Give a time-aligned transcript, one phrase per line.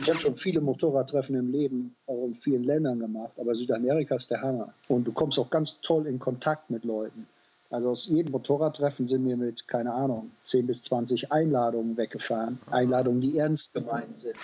[0.00, 4.30] Ich habe schon viele Motorradtreffen im Leben, auch in vielen Ländern gemacht, aber Südamerika ist
[4.30, 4.72] der Hammer.
[4.88, 7.26] Und du kommst auch ganz toll in Kontakt mit Leuten.
[7.68, 12.58] Also aus jedem Motorradtreffen sind wir mit, keine Ahnung, 10 bis 20 Einladungen weggefahren.
[12.70, 14.36] Einladungen, die ernst gemeint sind.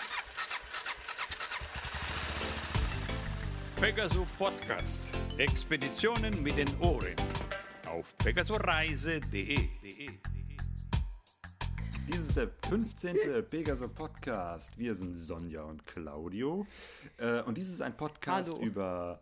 [3.81, 5.15] Pegaso Podcast.
[5.39, 7.17] Expeditionen mit den Ohren.
[7.91, 9.57] Auf pegasoreise.de.
[12.09, 13.45] Dies ist der 15.
[13.51, 14.79] Pegaso Podcast.
[14.79, 16.65] Wir sind Sonja und Claudio.
[17.17, 18.65] Äh, und dies ist ein Podcast Hallo.
[18.65, 19.21] über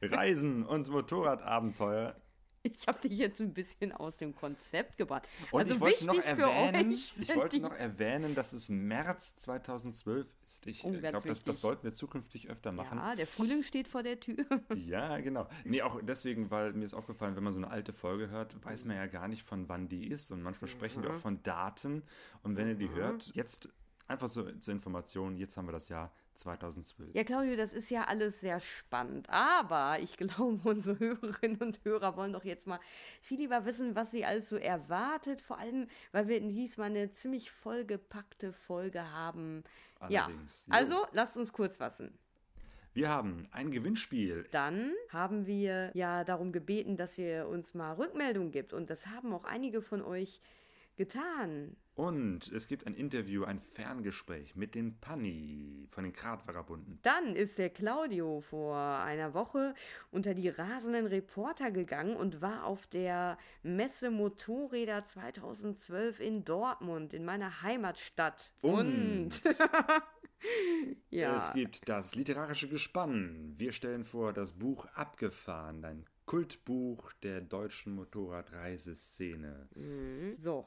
[0.00, 2.14] Reisen und Motorradabenteuer.
[2.74, 5.26] Ich habe dich jetzt ein bisschen aus dem Konzept gebracht.
[5.50, 10.66] Und also ich wollte noch erwähnen, ich wollte noch erwähnen, dass es März 2012 ist.
[10.66, 12.98] Ich Oh, äh, glaube, das, das sollten wir zukünftig öfter machen.
[12.98, 14.36] Ja, der Frühling steht vor der Tür.
[14.76, 15.48] Ja, genau.
[15.64, 18.84] Nee, auch deswegen, weil mir ist aufgefallen, wenn man so eine alte Folge hört, weiß
[18.84, 20.30] man ja gar nicht, von wann die ist.
[20.30, 22.02] Und manchmal sprechen wir auch von Daten.
[22.42, 23.68] Und wenn ihr die hört, jetzt
[24.06, 27.14] einfach so zur Information, jetzt haben wir das Jahr 2012.
[27.14, 29.28] Ja, Claudio, das ist ja alles sehr spannend.
[29.30, 32.80] Aber ich glaube, unsere Hörerinnen und Hörer wollen doch jetzt mal
[33.20, 35.42] viel lieber wissen, was sie alles so erwartet.
[35.42, 39.64] Vor allem, weil wir diesmal eine ziemlich vollgepackte Folge haben.
[40.00, 40.66] Allerdings.
[40.66, 40.80] Ja, Jo.
[40.80, 42.18] also lasst uns kurz fassen.
[42.94, 44.46] Wir haben ein Gewinnspiel.
[44.50, 48.74] Dann haben wir ja darum gebeten, dass ihr uns mal Rückmeldung gibt.
[48.74, 50.40] Und das haben auch einige von euch
[50.96, 51.74] getan.
[51.94, 56.98] Und es gibt ein Interview, ein Ferngespräch mit den Panni von den Kratvagabunden.
[57.02, 59.74] Dann ist der Claudio vor einer Woche
[60.10, 67.26] unter die rasenden Reporter gegangen und war auf der Messe Motorräder 2012 in Dortmund, in
[67.26, 68.54] meiner Heimatstadt.
[68.62, 69.30] Und
[71.10, 73.52] ja, es gibt das literarische Gespann.
[73.56, 79.68] Wir stellen vor das Buch Abgefahren, ein Kultbuch der deutschen Motorradreiseszene.
[80.40, 80.66] so.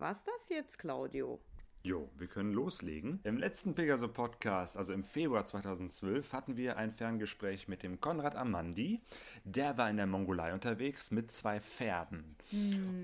[0.00, 1.38] Was das jetzt, Claudio?
[1.82, 3.20] Jo, wir können loslegen.
[3.22, 8.34] Im letzten Pegaso Podcast, also im Februar 2012, hatten wir ein Ferngespräch mit dem Konrad
[8.34, 9.02] Amandi.
[9.44, 12.34] Der war in der Mongolei unterwegs mit zwei Pferden.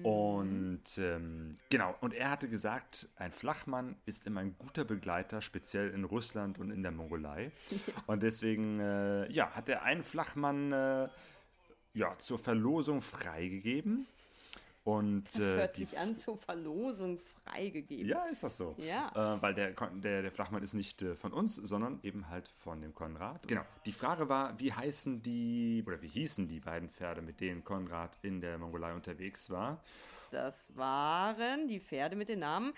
[0.02, 5.90] Und ähm, genau, und er hatte gesagt, ein Flachmann ist immer ein guter Begleiter, speziell
[5.90, 7.52] in Russland und in der Mongolei.
[8.06, 11.08] Und deswegen, äh, ja, hat er einen Flachmann äh,
[11.92, 14.06] ja, zur Verlosung freigegeben.
[14.86, 18.06] Und, Das äh, hört die sich an zur Verlosung freigegeben.
[18.06, 18.76] ja, ist das so?
[18.78, 19.34] Ja.
[19.34, 22.80] Äh, weil der, der, der Flachmann ist nicht äh, von uns, sondern eben halt von
[22.80, 23.48] dem Konrad.
[23.48, 23.62] Genau.
[23.84, 28.16] Die Frage war, wie heißen die, oder wie hießen die beiden Pferde, mit denen Konrad
[28.22, 29.82] in der Mongolei unterwegs war?
[30.30, 32.72] Das waren die Pferde mit den Namen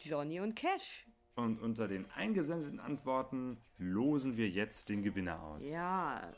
[0.00, 1.06] Johnny und Cash.
[1.36, 5.64] Und unter den eingesendeten Antworten losen wir jetzt den Gewinner aus.
[5.70, 6.28] Ja,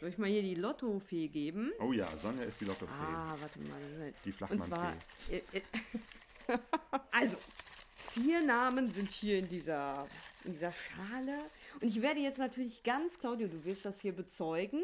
[0.00, 1.72] soll ich mal hier die Lottofee geben?
[1.80, 2.92] Oh ja, Sonja ist die Lottofee.
[2.92, 3.80] Ah, warte mal.
[3.92, 4.16] Moment.
[4.24, 5.42] Die Flachmann-Fee.
[7.10, 7.36] also,
[8.12, 10.06] vier Namen sind hier in dieser,
[10.44, 11.38] in dieser Schale.
[11.80, 14.82] Und ich werde jetzt natürlich ganz, Claudio, du wirst das hier bezeugen,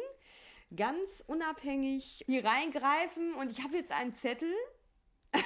[0.75, 3.35] ganz unabhängig hier reingreifen.
[3.35, 4.53] Und ich habe jetzt einen Zettel.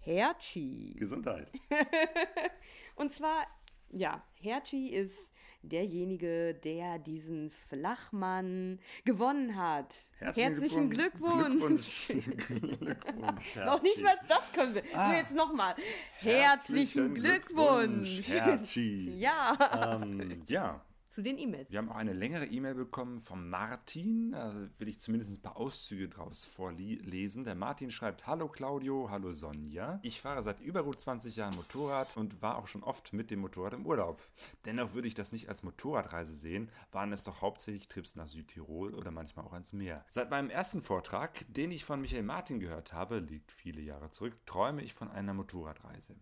[0.00, 0.94] Herchi.
[0.98, 1.52] Gesundheit.
[2.96, 3.46] Und zwar,
[3.90, 5.29] ja, Herchi ist
[5.62, 9.94] derjenige, der diesen Flachmann gewonnen hat.
[10.18, 12.06] Herzlichen Glückwunsch.
[12.06, 12.06] Glückwunsch.
[12.78, 13.56] Glückwunsch.
[13.56, 14.82] Noch nicht mal das können wir.
[14.82, 15.74] So, jetzt nochmal.
[16.18, 18.28] Herzlichen Glückwunsch.
[18.28, 19.12] Herzi.
[19.20, 21.70] Ja, Ähm, ja, zu den E-Mails.
[21.70, 24.30] wir haben auch eine längere E-Mail bekommen vom Martin.
[24.30, 27.42] Da will ich zumindest ein paar Auszüge draus vorlesen.
[27.44, 29.98] Der Martin schreibt: Hallo Claudio, hallo Sonja.
[30.02, 33.40] Ich fahre seit über gut 20 Jahren Motorrad und war auch schon oft mit dem
[33.40, 34.22] Motorrad im Urlaub.
[34.64, 38.94] Dennoch würde ich das nicht als Motorradreise sehen, waren es doch hauptsächlich Trips nach Südtirol
[38.94, 40.04] oder manchmal auch ans Meer.
[40.10, 44.34] Seit meinem ersten Vortrag, den ich von Michael Martin gehört habe, liegt viele Jahre zurück,
[44.46, 46.14] träume ich von einer Motorradreise.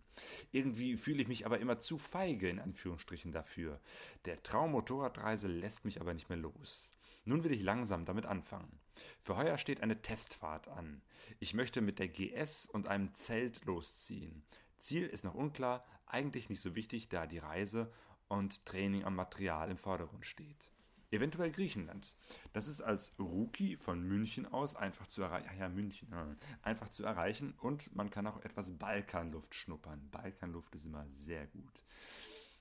[0.51, 3.79] Irgendwie fühle ich mich aber immer zu feige, in Anführungsstrichen, dafür.
[4.25, 6.91] Der Traum Motorradreise lässt mich aber nicht mehr los.
[7.25, 8.79] Nun will ich langsam damit anfangen.
[9.21, 11.01] Für heuer steht eine Testfahrt an.
[11.41, 14.41] Ich möchte mit der GS und einem Zelt losziehen.
[14.77, 17.91] Ziel ist noch unklar, eigentlich nicht so wichtig, da die Reise
[18.29, 20.71] und Training am Material im Vordergrund steht.
[21.11, 22.15] Eventuell Griechenland.
[22.53, 25.49] Das ist als Rookie von München aus einfach zu erreichen.
[25.59, 26.07] Ja, München.
[26.09, 26.25] Ja.
[26.61, 30.07] Einfach zu erreichen und man kann auch etwas Balkanluft schnuppern.
[30.09, 31.83] Balkanluft ist immer sehr gut.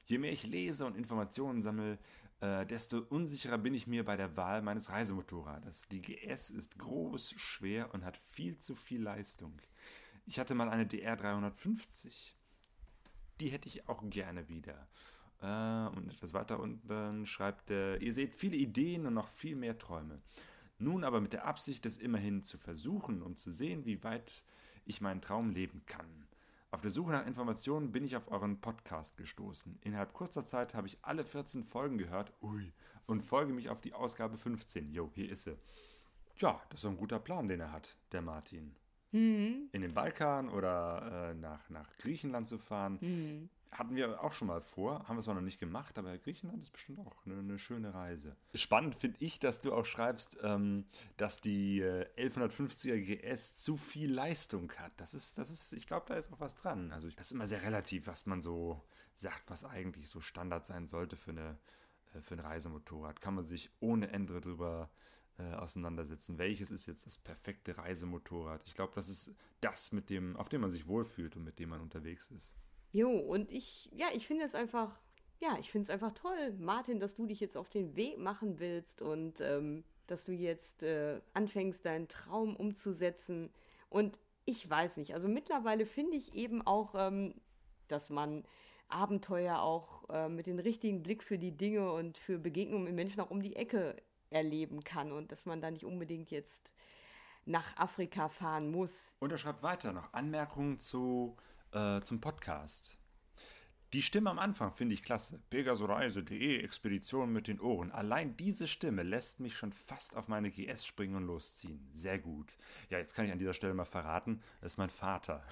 [0.09, 1.99] Je mehr ich lese und Informationen sammle,
[2.41, 5.87] äh, desto unsicherer bin ich mir bei der Wahl meines Reisemotorrades.
[5.89, 9.61] Die GS ist groß, schwer und hat viel zu viel Leistung.
[10.25, 12.35] Ich hatte mal eine DR 350.
[13.39, 14.89] Die hätte ich auch gerne wieder.
[15.43, 19.77] Äh, und etwas weiter unten schreibt er, ihr seht viele Ideen und noch viel mehr
[19.77, 20.23] Träume.
[20.79, 24.43] Nun aber mit der Absicht, es immerhin zu versuchen, um zu sehen, wie weit
[24.87, 26.28] ich meinen Traum leben kann.
[26.71, 29.79] Auf der Suche nach Informationen bin ich auf euren Podcast gestoßen.
[29.81, 32.33] Innerhalb kurzer Zeit habe ich alle 14 Folgen gehört.
[32.43, 32.73] Ui.
[33.07, 34.93] Und folge mich auf die Ausgabe 15.
[34.93, 35.57] Jo, hier ist sie.
[36.37, 38.77] Tja, das ist so ein guter Plan, den er hat, der Martin.
[39.13, 39.71] Mhm.
[39.73, 42.99] In den Balkan oder äh, nach, nach Griechenland zu fahren.
[43.01, 43.49] Mhm.
[43.71, 46.63] Hatten wir auch schon mal vor, haben wir es zwar noch nicht gemacht, aber Griechenland
[46.63, 48.37] ist bestimmt auch eine, eine schöne Reise.
[48.55, 50.87] Spannend finde ich, dass du auch schreibst, ähm,
[51.17, 54.93] dass die äh, 1150er GS zu viel Leistung hat.
[54.97, 56.93] Das ist, das ist, ich glaube, da ist auch was dran.
[56.93, 58.83] Also das ist immer sehr relativ, was man so
[59.15, 61.59] sagt, was eigentlich so Standard sein sollte für, eine,
[62.15, 63.21] äh, für ein Reisemotorrad.
[63.21, 64.91] Kann man sich ohne Ende drüber
[65.39, 66.39] äh, auseinandersetzen.
[66.39, 68.65] Welches ist jetzt das perfekte Reisemotorrad?
[68.67, 71.69] Ich glaube, das ist das, mit dem, auf dem man sich wohlfühlt und mit dem
[71.69, 72.55] man unterwegs ist.
[72.93, 74.99] Jo, und ich, ja, ich finde es einfach,
[75.41, 78.59] ja, ich finde es einfach toll, Martin, dass du dich jetzt auf den Weg machen
[78.59, 83.51] willst und ähm, dass du jetzt äh, anfängst, deinen Traum umzusetzen.
[83.91, 87.35] Und ich weiß nicht, also mittlerweile finde ich eben auch, ähm,
[87.89, 88.45] dass man
[88.89, 93.21] Abenteuer auch äh, mit dem richtigen Blick für die Dinge und für Begegnungen mit Menschen
[93.21, 93.97] auch um die Ecke
[94.31, 96.73] erleben kann und dass man da nicht unbedingt jetzt
[97.45, 99.17] nach Afrika fahren muss.
[99.21, 101.37] Und er schreibt weiter noch Anmerkungen zu
[101.73, 102.99] äh, zum Podcast.
[103.95, 105.41] Die Stimme am Anfang finde ich klasse.
[105.49, 107.91] Pegasoreise.de, Expedition mit den Ohren.
[107.91, 111.89] Allein diese Stimme lässt mich schon fast auf meine GS springen und losziehen.
[111.95, 112.59] Sehr gut.
[112.91, 115.43] Ja, jetzt kann ich an dieser Stelle mal verraten, das ist mein Vater.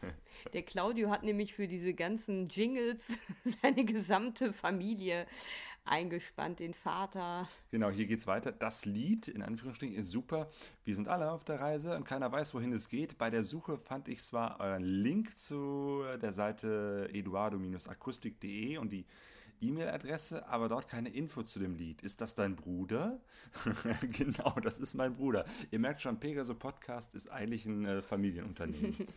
[0.54, 3.08] Der Claudio hat nämlich für diese ganzen Jingles
[3.60, 5.26] seine gesamte Familie
[5.84, 7.48] eingespannt, den Vater.
[7.70, 8.52] Genau, hier geht's weiter.
[8.52, 10.50] Das Lied, in Anführungsstrichen, ist super.
[10.84, 13.18] Wir sind alle auf der Reise und keiner weiß, wohin es geht.
[13.18, 19.06] Bei der Suche fand ich zwar euren Link zu der Seite eduardo-akustik.de und die
[19.60, 22.02] E-Mail-Adresse, aber dort keine Info zu dem Lied.
[22.02, 23.20] Ist das dein Bruder?
[24.12, 25.44] genau, das ist mein Bruder.
[25.70, 28.96] Ihr merkt schon, Pegaso Podcast ist eigentlich ein äh, Familienunternehmen.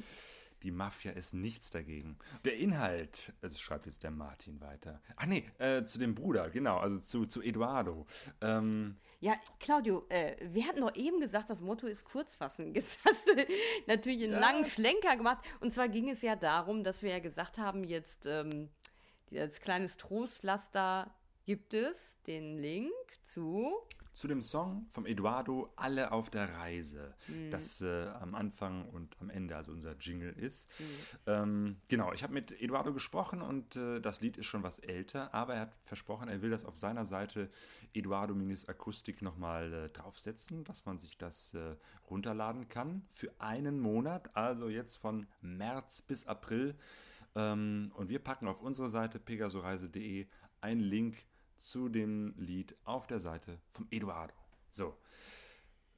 [0.63, 2.17] Die Mafia ist nichts dagegen.
[2.43, 5.01] Der Inhalt, das schreibt jetzt der Martin weiter.
[5.15, 8.07] Ach nee, äh, zu dem Bruder, genau, also zu, zu Eduardo.
[8.41, 12.73] Ähm, Ja, Claudio, äh, wir hatten doch eben gesagt, das Motto ist Kurzfassen.
[12.75, 13.33] Jetzt hast du
[13.85, 15.45] natürlich einen Das- langen Schlenker gemacht.
[15.59, 18.69] Und zwar ging es ja darum, dass wir ja gesagt haben, jetzt ähm,
[19.35, 21.13] als kleines Trostpflaster
[21.45, 22.91] gibt es den Link
[23.25, 23.71] zu.
[24.15, 27.13] Zu dem Song vom Eduardo Alle auf der Reise,
[27.51, 30.69] das äh, am Anfang und am Ende also unser Jingle ist.
[31.27, 35.33] Ähm, genau, ich habe mit Eduardo gesprochen und äh, das Lied ist schon was älter,
[35.33, 37.49] aber er hat versprochen, er will das auf seiner Seite
[37.93, 41.75] Eduardo-Akustik nochmal äh, draufsetzen, dass man sich das äh,
[42.09, 46.75] runterladen kann für einen Monat, also jetzt von März bis April.
[47.35, 50.27] Ähm, und wir packen auf unsere Seite pegasoreise.de
[50.61, 51.25] einen Link
[51.57, 54.33] zu dem Lied auf der Seite vom Eduardo.
[54.71, 54.97] So.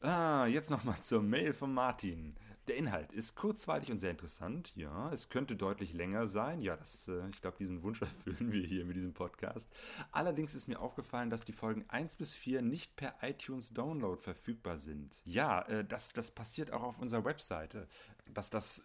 [0.01, 2.35] Ah, jetzt nochmal zur Mail von Martin.
[2.67, 4.75] Der Inhalt ist kurzweilig und sehr interessant.
[4.75, 6.59] Ja, es könnte deutlich länger sein.
[6.59, 9.69] Ja, das, äh, ich glaube, diesen Wunsch erfüllen wir hier mit diesem Podcast.
[10.11, 14.77] Allerdings ist mir aufgefallen, dass die Folgen 1 bis 4 nicht per iTunes Download verfügbar
[14.77, 15.21] sind.
[15.25, 17.87] Ja, äh, das, das passiert auch auf unserer Webseite.
[18.33, 18.83] Dass das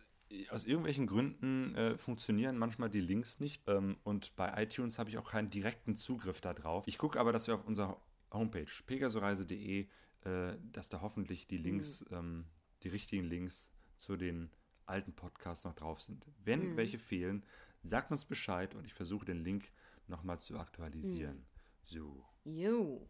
[0.51, 5.19] aus irgendwelchen Gründen äh, funktionieren manchmal die Links nicht ähm, und bei iTunes habe ich
[5.19, 6.87] auch keinen direkten Zugriff darauf.
[6.87, 8.01] Ich gucke aber, dass wir auf unserer
[8.33, 9.89] Homepage pegasoreise.de,
[10.25, 12.47] äh, dass da hoffentlich die Links, ähm,
[12.83, 14.51] die richtigen Links zu den
[14.87, 16.27] alten Podcasts noch drauf sind.
[16.45, 17.45] Wenn welche fehlen,
[17.83, 19.71] sagt uns Bescheid und ich versuche den Link
[20.07, 21.47] nochmal zu aktualisieren.
[21.85, 22.25] So.
[22.45, 23.09] Jo.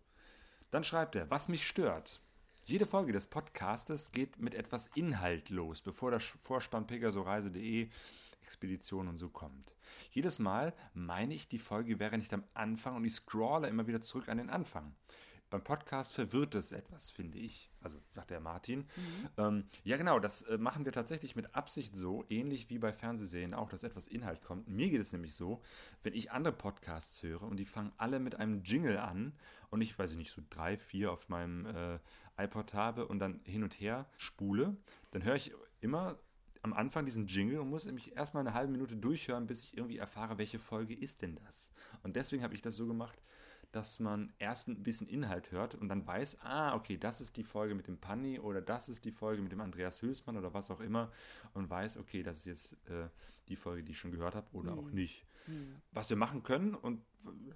[0.71, 2.21] Dann schreibt er, was mich stört.
[2.65, 7.89] Jede Folge des Podcastes geht mit etwas Inhalt los, bevor der Vorspann pegasoreise.de
[8.41, 9.75] Expedition und so kommt.
[10.13, 14.01] Jedes Mal meine ich, die Folge wäre nicht am Anfang und ich scrolle immer wieder
[14.01, 14.95] zurück an den Anfang.
[15.53, 17.71] Beim Podcast verwirrt es etwas, finde ich.
[17.83, 18.89] Also sagt der Martin.
[19.37, 23.53] Ähm, ja, genau, das äh, machen wir tatsächlich mit Absicht so, ähnlich wie bei Fernsehserien
[23.53, 24.67] auch, dass etwas Inhalt kommt.
[24.67, 25.61] Mir geht es nämlich so,
[26.05, 29.35] wenn ich andere Podcasts höre und die fangen alle mit einem Jingle an
[29.69, 31.99] und ich, weiß ich nicht, so drei, vier auf meinem äh,
[32.43, 34.79] iPod habe und dann hin und her spule,
[35.11, 36.19] dann höre ich immer
[36.63, 39.99] am Anfang diesen Jingle und muss nämlich erstmal eine halbe Minute durchhören, bis ich irgendwie
[39.99, 41.73] erfahre, welche Folge ist denn das.
[42.03, 43.21] Und deswegen habe ich das so gemacht,
[43.73, 47.45] dass man erst ein bisschen Inhalt hört und dann weiß, ah, okay, das ist die
[47.45, 50.71] Folge mit dem Panni oder das ist die Folge mit dem Andreas Hülsmann oder was
[50.71, 51.11] auch immer
[51.55, 53.09] und weiß, okay, das ist jetzt äh,
[53.49, 55.25] die Folge, die ich schon gehört habe oder auch nicht.
[55.93, 57.03] Was wir machen können, und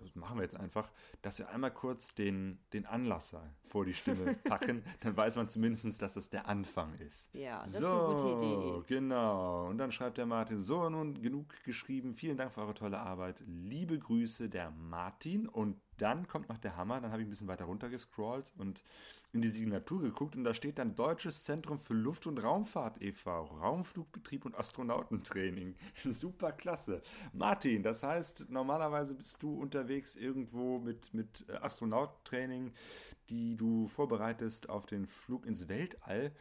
[0.00, 0.90] das machen wir jetzt einfach,
[1.22, 6.00] dass wir einmal kurz den, den Anlasser vor die Stimme packen, dann weiß man zumindest,
[6.00, 7.32] dass das der Anfang ist.
[7.34, 8.82] Ja, das ist so, eine gute Idee.
[8.86, 9.68] Genau.
[9.68, 12.14] Und dann schreibt der Martin, so nun genug geschrieben.
[12.14, 13.42] Vielen Dank für eure tolle Arbeit.
[13.46, 15.48] Liebe Grüße, der Martin.
[15.48, 18.82] Und dann kommt noch der Hammer, dann habe ich ein bisschen weiter runter gescrollt und
[19.36, 23.44] in die Signatur geguckt und da steht dann Deutsches Zentrum für Luft- und Raumfahrt e.V.,
[23.44, 25.76] Raumflugbetrieb und Astronautentraining.
[26.04, 27.02] Super klasse.
[27.32, 32.72] Martin, das heißt, normalerweise bist du unterwegs irgendwo mit, mit äh, Astronautentraining,
[33.28, 36.32] die du vorbereitest auf den Flug ins Weltall.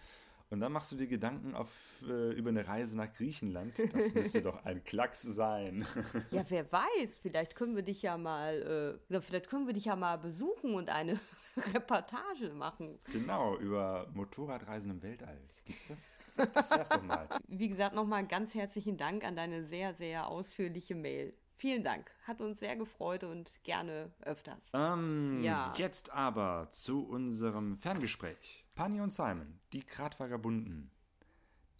[0.51, 3.73] Und dann machst du dir Gedanken auf, äh, über eine Reise nach Griechenland.
[3.93, 5.85] Das müsste doch ein Klacks sein.
[6.29, 9.95] Ja, wer weiß, vielleicht können wir dich ja mal, äh, vielleicht können wir dich ja
[9.95, 11.19] mal besuchen und eine
[11.73, 12.99] Reportage machen.
[13.11, 15.39] Genau, über Motorradreisen im Weltall.
[15.65, 16.53] Gibt's das?
[16.53, 17.27] Das wär's doch mal.
[17.47, 21.33] Wie gesagt, nochmal ganz herzlichen Dank an deine sehr, sehr ausführliche Mail.
[21.57, 22.11] Vielen Dank.
[22.23, 24.59] Hat uns sehr gefreut und gerne öfters.
[24.73, 25.73] Ähm, Ja.
[25.77, 28.65] Jetzt aber zu unserem Ferngespräch.
[28.75, 30.91] Pani und Simon, die Kratvagabunden,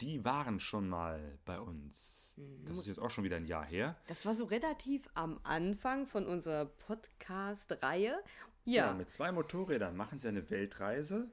[0.00, 2.40] die waren schon mal bei uns.
[2.64, 3.96] Das ist jetzt auch schon wieder ein Jahr her.
[4.08, 8.18] Das war so relativ am Anfang von unserer Podcast-Reihe.
[8.66, 11.30] Ja, Ja, mit zwei Motorrädern machen sie eine Weltreise,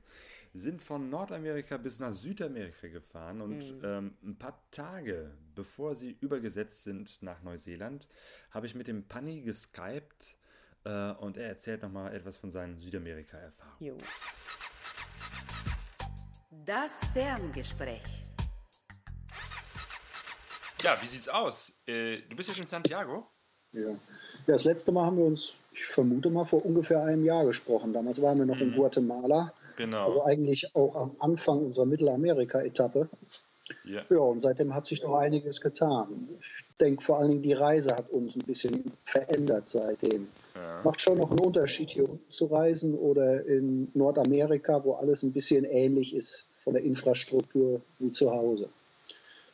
[0.54, 6.84] sind von Nordamerika bis nach Südamerika gefahren und ähm, ein paar Tage bevor sie übergesetzt
[6.84, 8.08] sind nach Neuseeland,
[8.52, 10.38] habe ich mit dem Panni geskypt
[10.84, 13.78] äh, und er erzählt nochmal etwas von seinen Südamerika-Erfahrungen.
[13.80, 13.98] jo.
[16.66, 18.24] Das Ferngespräch.
[20.82, 21.82] Ja, wie sieht's aus?
[21.88, 23.28] Äh, du bist jetzt in Santiago?
[23.72, 23.90] Ja.
[23.90, 23.98] ja,
[24.46, 27.94] das letzte Mal haben wir uns, ich vermute mal, vor ungefähr einem Jahr gesprochen.
[27.94, 29.53] Damals waren wir noch in Guatemala.
[29.77, 30.08] Genau.
[30.08, 33.10] Also eigentlich auch am Anfang unserer Mittelamerika-Etappe.
[33.86, 34.01] Ja.
[34.10, 36.27] Ja, und seitdem hat sich noch einiges getan.
[36.39, 40.27] Ich denke, vor allen Dingen die Reise hat uns ein bisschen verändert seitdem.
[40.56, 40.82] Ja.
[40.84, 45.32] Macht schon noch einen Unterschied, hier unten zu reisen oder in Nordamerika, wo alles ein
[45.32, 48.70] bisschen ähnlich ist von der Infrastruktur wie zu Hause.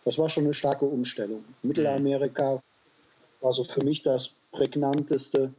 [0.06, 1.44] Das war schon eine starke Umstellung.
[1.62, 2.62] Mittelamerika
[3.42, 5.54] war so für mich das prägnanteste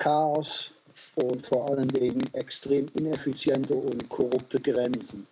[0.00, 0.70] Chaos
[1.14, 5.26] und vor allen Dingen extrem ineffiziente und korrupte Grenzen.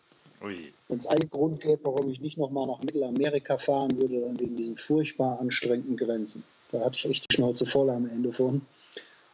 [0.89, 4.57] Wenn es einen Grund gäbe, warum ich nicht nochmal nach Mittelamerika fahren würde, dann wegen
[4.57, 6.45] diesen furchtbar anstrengenden Grenzen.
[6.71, 8.63] Da hatte ich echt die Schnauze voll am Ende von.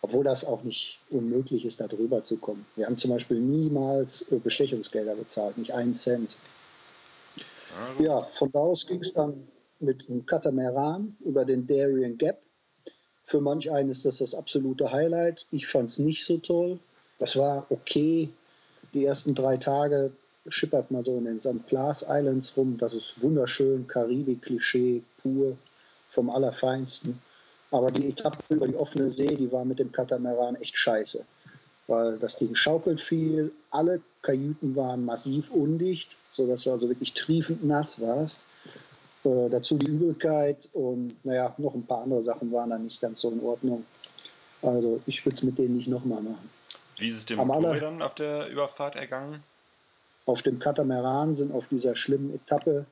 [0.00, 2.64] Obwohl das auch nicht unmöglich ist, da drüber zu kommen.
[2.76, 6.36] Wir haben zum Beispiel niemals äh, Bestechungsgelder bezahlt, nicht einen Cent.
[7.98, 9.48] Ja, von da aus ging es dann
[9.80, 12.43] mit einem Katamaran über den Darien Gap.
[13.26, 15.46] Für manch einen ist das das absolute Highlight.
[15.50, 16.78] Ich fand es nicht so toll.
[17.18, 18.28] Das war okay.
[18.92, 20.12] Die ersten drei Tage
[20.48, 21.66] schippert man so in den St.
[21.66, 22.76] Blas Islands rum.
[22.78, 25.56] Das ist wunderschön, Karibik-Klischee pur,
[26.10, 27.18] vom Allerfeinsten.
[27.70, 31.24] Aber die Etappe über die offene See, die war mit dem Katamaran echt scheiße.
[31.86, 37.64] Weil das Ding schaukelt viel, alle Kajüten waren massiv undicht, sodass du also wirklich triefend
[37.64, 38.40] nass warst.
[39.24, 43.20] Äh, dazu die Übelkeit und naja, noch ein paar andere Sachen waren da nicht ganz
[43.20, 43.84] so in Ordnung.
[44.62, 46.50] Also ich würde es mit denen nicht nochmal machen.
[46.96, 49.42] Wie ist es Am aller- Motorrädern auf der Überfahrt ergangen?
[50.26, 52.86] Auf dem Katamaran sind auf dieser schlimmen Etappe,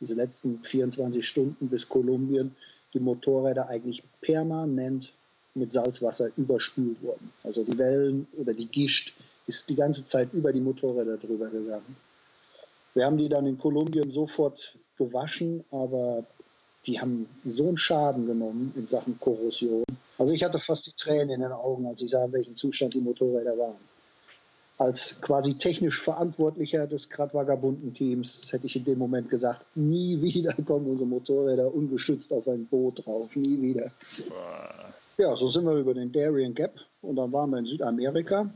[0.00, 2.54] diese letzten 24 Stunden bis Kolumbien,
[2.94, 5.12] die Motorräder eigentlich permanent
[5.54, 7.32] mit Salzwasser überspült worden.
[7.42, 9.14] Also die Wellen oder die Gischt
[9.46, 11.96] ist die ganze Zeit über die Motorräder drüber gegangen.
[12.94, 16.24] Wir haben die dann in Kolumbien sofort gewaschen, aber
[16.86, 19.84] die haben so einen Schaden genommen in Sachen Korrosion.
[20.18, 22.94] Also ich hatte fast die Tränen in den Augen, als ich sah, in welchem Zustand
[22.94, 23.76] die Motorräder waren
[24.80, 30.86] als quasi technisch Verantwortlicher des Grad-Vagabunden-Teams hätte ich in dem Moment gesagt, nie wieder kommen
[30.86, 33.90] unsere Motorräder ungeschützt auf ein Boot drauf, nie wieder.
[35.18, 38.48] Ja, so sind wir über den Darien Gap und dann waren wir in Südamerika.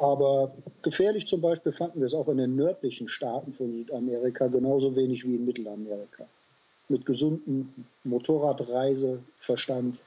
[0.00, 4.96] Aber gefährlich zum Beispiel fanden wir es auch in den nördlichen Staaten von Südamerika genauso
[4.96, 6.24] wenig wie in Mittelamerika.
[6.88, 7.68] Mit gesundem
[8.04, 9.98] Motorradreiseverstand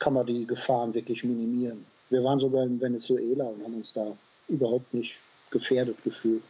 [0.00, 1.86] kann man die Gefahren wirklich minimieren.
[2.10, 4.16] Wir waren sogar in Venezuela und haben uns da
[4.48, 5.14] überhaupt nicht
[5.50, 6.42] gefährdet gefühlt.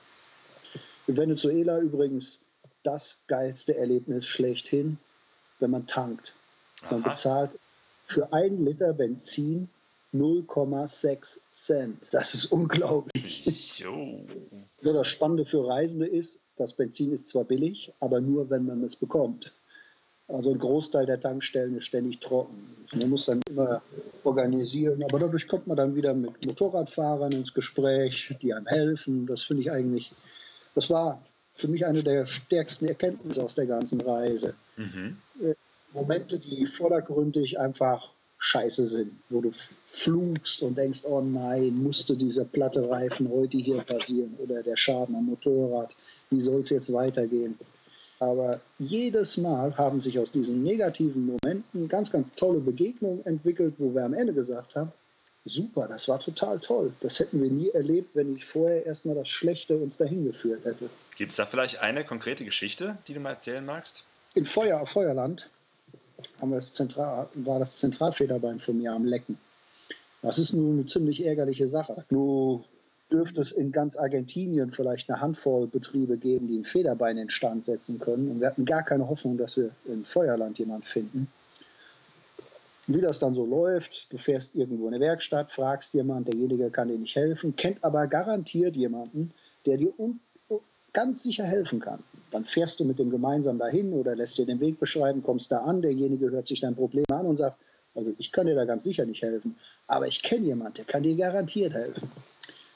[1.06, 2.40] In Venezuela übrigens
[2.84, 4.96] das geilste Erlebnis schlechthin,
[5.60, 6.34] wenn man tankt.
[6.90, 7.10] Man Aha.
[7.10, 7.50] bezahlt
[8.06, 9.68] für einen Liter Benzin
[10.14, 12.08] 0,6 Cent.
[12.12, 13.78] Das ist unglaublich.
[13.80, 18.82] Ja, das Spannende für Reisende ist, das Benzin ist zwar billig, aber nur, wenn man
[18.84, 19.52] es bekommt.
[20.28, 22.86] Also ein Großteil der Tankstellen ist ständig trocken.
[22.94, 23.82] Man muss dann immer
[24.22, 29.26] organisieren, aber dadurch kommt man dann wieder mit Motorradfahrern ins Gespräch, die einem helfen.
[29.26, 30.12] Das finde ich eigentlich,
[30.74, 31.20] das war
[31.54, 34.54] für mich eine der stärksten Erkenntnisse aus der ganzen Reise.
[34.76, 35.18] Mhm.
[35.92, 38.13] Momente, die vordergründig einfach
[38.44, 39.50] scheiße sind, wo du
[39.86, 45.16] flugst und denkst, oh nein, musste dieser platte Reifen heute hier passieren oder der Schaden
[45.16, 45.96] am Motorrad,
[46.30, 47.58] wie soll es jetzt weitergehen?
[48.20, 53.94] Aber jedes Mal haben sich aus diesen negativen Momenten ganz, ganz tolle Begegnungen entwickelt, wo
[53.94, 54.92] wir am Ende gesagt haben,
[55.44, 56.92] super, das war total toll.
[57.00, 60.90] Das hätten wir nie erlebt, wenn ich vorher erstmal das Schlechte uns dahin geführt hätte.
[61.16, 64.04] Gibt es da vielleicht eine konkrete Geschichte, die du mal erzählen magst?
[64.34, 65.48] In Feuer, Feuerland
[66.40, 69.38] haben wir das Zentral, war das Zentralfederbein von mir am Lecken.
[70.22, 72.04] Das ist nun eine ziemlich ärgerliche Sache.
[72.08, 72.64] Du
[73.10, 77.98] dürfte es in ganz Argentinien vielleicht eine Handvoll Betriebe geben, die ein Federbein instand setzen
[77.98, 78.30] können.
[78.30, 81.28] Und wir hatten gar keine Hoffnung, dass wir in Feuerland jemanden finden.
[82.86, 86.88] Wie das dann so läuft, du fährst irgendwo in eine Werkstatt, fragst jemanden, derjenige kann
[86.88, 89.32] dir nicht helfen, kennt aber garantiert jemanden,
[89.64, 89.92] der dir
[90.94, 92.02] ganz sicher helfen kann.
[92.30, 95.58] Dann fährst du mit dem gemeinsam dahin oder lässt dir den Weg beschreiben, kommst da
[95.58, 97.58] an, derjenige hört sich dein Problem an und sagt,
[97.94, 101.02] also ich kann dir da ganz sicher nicht helfen, aber ich kenne jemanden, der kann
[101.02, 102.10] dir garantiert helfen.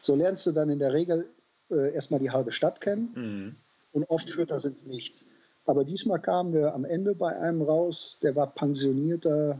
[0.01, 1.27] So lernst du dann in der Regel
[1.71, 3.57] äh, erstmal die halbe Stadt kennen mhm.
[3.93, 5.27] und oft führt das ins Nichts.
[5.67, 9.59] Aber diesmal kamen wir am Ende bei einem raus, der war pensionierter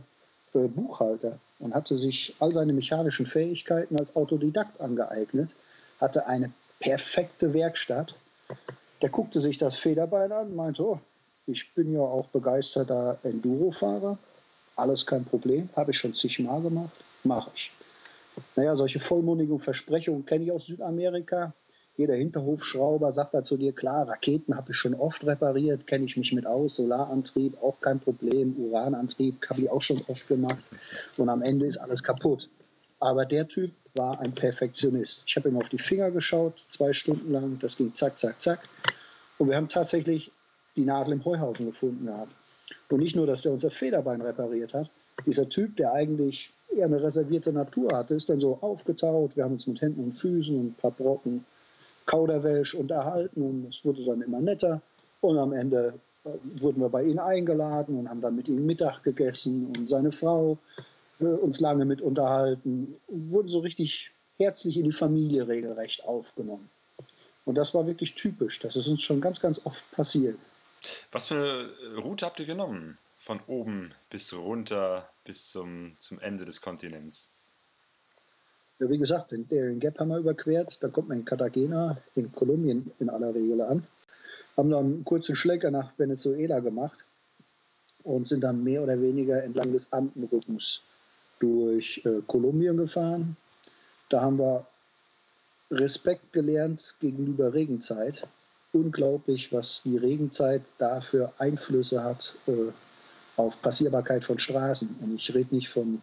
[0.53, 5.55] äh, Buchhalter und hatte sich all seine mechanischen Fähigkeiten als Autodidakt angeeignet,
[5.99, 8.15] hatte eine perfekte Werkstatt.
[9.01, 10.99] Der guckte sich das Federbein an meinte, oh,
[11.47, 14.17] ich bin ja auch begeisterter Enduro-Fahrer.
[14.75, 16.91] Alles kein Problem, habe ich schon zigmal gemacht,
[17.23, 17.71] mache ich.
[18.55, 21.53] Naja, solche vollmundigen Versprechungen kenne ich aus Südamerika.
[21.97, 26.15] Jeder Hinterhofschrauber sagt da zu dir, klar, Raketen habe ich schon oft repariert, kenne ich
[26.15, 30.63] mich mit aus, Solarantrieb auch kein Problem, Uranantrieb habe ich auch schon oft gemacht
[31.17, 32.47] und am Ende ist alles kaputt.
[32.99, 35.23] Aber der Typ war ein Perfektionist.
[35.25, 38.59] Ich habe ihm auf die Finger geschaut, zwei Stunden lang, das ging zack, zack, zack.
[39.37, 40.31] Und wir haben tatsächlich
[40.75, 42.31] die Nadel im Heuhaufen gefunden gehabt.
[42.89, 44.89] Und nicht nur, dass der unser Federbein repariert hat,
[45.25, 49.35] dieser Typ, der eigentlich eher eine reservierte Natur hatte, ist dann so aufgetaut.
[49.35, 51.45] Wir haben uns mit Händen und Füßen und ein paar Brocken
[52.05, 54.81] Kauderwelsch unterhalten und es wurde dann immer netter.
[55.21, 55.93] Und am Ende
[56.25, 56.29] äh,
[56.59, 60.57] wurden wir bei ihnen eingeladen und haben dann mit ihnen Mittag gegessen und seine Frau
[61.19, 62.95] uns lange mit unterhalten.
[63.07, 66.69] Wurden so richtig herzlich in die Familie regelrecht aufgenommen.
[67.45, 68.59] Und das war wirklich typisch.
[68.59, 70.37] Das ist uns schon ganz, ganz oft passiert.
[71.11, 72.97] Was für eine Route habt ihr genommen?
[73.17, 77.31] Von oben bis runter bis zum, zum Ende des Kontinents?
[78.79, 80.77] Ja, wie gesagt, den Darien Gap haben wir überquert.
[80.81, 83.85] Da kommt man in Cartagena in Kolumbien in aller Regel an.
[84.55, 86.99] Haben dann einen kurzen Schlenker nach Venezuela gemacht
[88.03, 90.81] und sind dann mehr oder weniger entlang des Andenrückens
[91.39, 93.37] durch äh, Kolumbien gefahren.
[94.09, 94.65] Da haben wir
[95.71, 98.27] Respekt gelernt gegenüber Regenzeit.
[98.73, 102.71] Unglaublich, was die Regenzeit da für Einflüsse hat äh,
[103.35, 104.95] auf Passierbarkeit von Straßen.
[105.01, 106.01] Und ich rede nicht von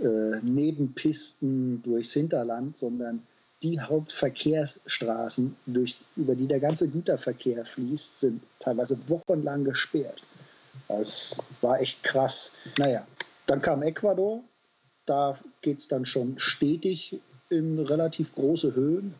[0.00, 3.22] äh, Nebenpisten durchs Hinterland, sondern
[3.62, 10.22] die Hauptverkehrsstraßen, durch, über die der ganze Güterverkehr fließt, sind teilweise wochenlang gesperrt.
[10.88, 12.50] Das war echt krass.
[12.78, 13.06] Naja,
[13.46, 14.42] dann kam Ecuador.
[15.06, 19.14] Da geht es dann schon stetig in relativ große Höhen.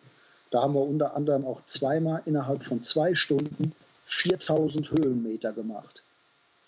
[0.50, 3.72] Da haben wir unter anderem auch zweimal innerhalb von zwei Stunden
[4.06, 6.02] 4000 Höhenmeter gemacht.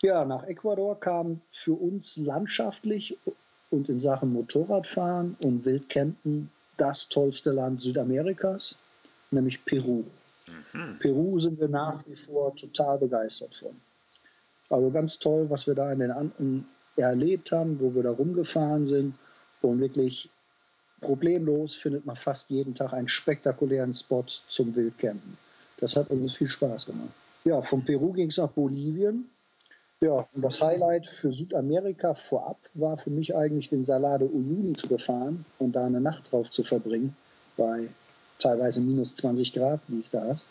[0.01, 3.17] Ja, nach Ecuador kam für uns landschaftlich
[3.69, 8.75] und in Sachen Motorradfahren und Wildcampen das tollste Land Südamerikas,
[9.31, 10.03] nämlich Peru.
[10.73, 10.99] Mhm.
[10.99, 13.75] Peru sind wir nach wie vor total begeistert von.
[14.69, 18.87] Also ganz toll, was wir da in den Anden erlebt haben, wo wir da rumgefahren
[18.87, 19.15] sind
[19.61, 20.29] und wirklich
[21.01, 25.37] problemlos findet man fast jeden Tag einen spektakulären Spot zum Wildcampen.
[25.77, 27.13] Das hat uns viel Spaß gemacht.
[27.43, 29.29] Ja, von Peru ging es nach Bolivien
[30.03, 34.89] ja, und das Highlight für Südamerika vorab war für mich eigentlich, den Salado Uyuni zu
[34.89, 37.15] befahren und da eine Nacht drauf zu verbringen,
[37.55, 37.87] bei
[38.37, 40.43] teilweise minus 20 Grad, wie es da hat.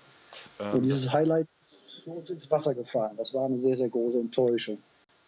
[0.59, 3.13] Ähm, und dieses Highlight ist für uns ins Wasser gefallen.
[3.19, 4.79] Das war eine sehr, sehr große Enttäuschung.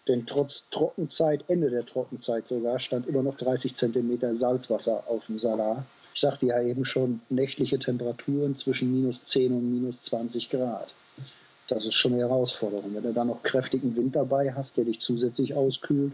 [0.08, 5.38] Denn trotz Trockenzeit, Ende der Trockenzeit sogar, stand immer noch 30 Zentimeter Salzwasser auf dem
[5.38, 5.84] Salar.
[6.12, 10.92] Ich sagte ja eben schon, nächtliche Temperaturen zwischen minus 10 und minus 20 Grad
[11.68, 12.94] das ist schon eine Herausforderung.
[12.94, 16.12] Wenn du da noch kräftigen Wind dabei hast, der dich zusätzlich auskühlt.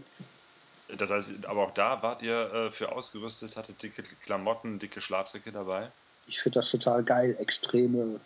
[0.97, 5.51] Das heißt, aber auch da wart ihr äh, für ausgerüstet, hattet dicke Klamotten, dicke Schlafsäcke
[5.51, 5.87] dabei?
[6.27, 8.19] Ich finde das total geil, extreme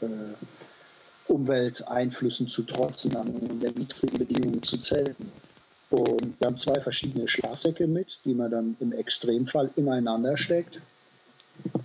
[0.00, 0.06] äh,
[1.28, 5.30] Umwelteinflüssen zu trotzen, an der niedrigen Bedingungen zu zelten.
[5.90, 10.80] Und wir haben zwei verschiedene Schlafsäcke mit, die man dann im Extremfall ineinander steckt.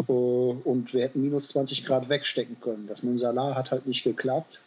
[0.07, 2.87] Äh, und wir hätten minus 20 Grad wegstecken können.
[2.87, 4.59] Das mit hat halt nicht geklappt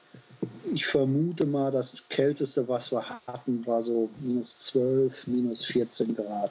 [0.73, 6.51] ich vermute mal, das kälteste, was wir hatten, war so minus 12, minus 14 Grad.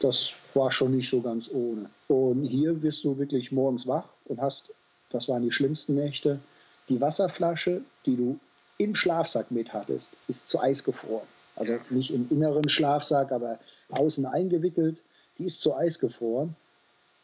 [0.00, 1.88] Das war schon nicht so ganz ohne.
[2.08, 4.70] Und hier wirst du wirklich morgens wach und hast,
[5.10, 6.40] das waren die schlimmsten Nächte,
[6.88, 8.38] die Wasserflasche, die du
[8.78, 11.26] im Schlafsack mit hattest, ist zu Eis gefroren.
[11.56, 13.58] Also nicht im inneren Schlafsack, aber
[13.90, 14.98] außen eingewickelt.
[15.38, 16.54] Die ist zu Eis gefroren.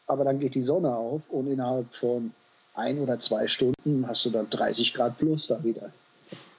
[0.07, 2.33] Aber dann geht die Sonne auf und innerhalb von
[2.73, 5.91] ein oder zwei Stunden hast du dann 30 Grad plus da wieder.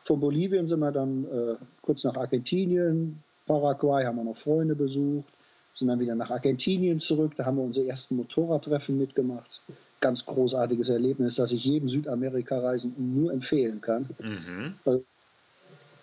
[0.04, 5.28] Von Bolivien sind wir dann äh, kurz nach Argentinien, Paraguay haben wir noch Freunde besucht,
[5.74, 7.32] sind dann wieder nach Argentinien zurück.
[7.36, 9.60] Da haben wir unsere ersten Motorradtreffen mitgemacht.
[10.04, 14.06] Ganz großartiges Erlebnis, das ich jedem Südamerika-Reisenden nur empfehlen kann.
[14.18, 14.74] Mhm.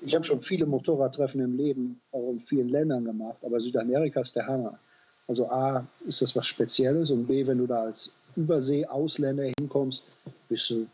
[0.02, 4.36] Ich habe schon viele Motorradtreffen im Leben, auch in vielen Ländern gemacht, aber Südamerika ist
[4.36, 4.80] der Hammer.
[5.28, 10.02] Also A, ist das was Spezielles und B, wenn du da als Übersee-Ausländer hinkommst,
[10.50, 10.88] bist du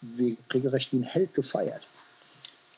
[0.00, 1.82] wie, regelrecht wie ein Held gefeiert.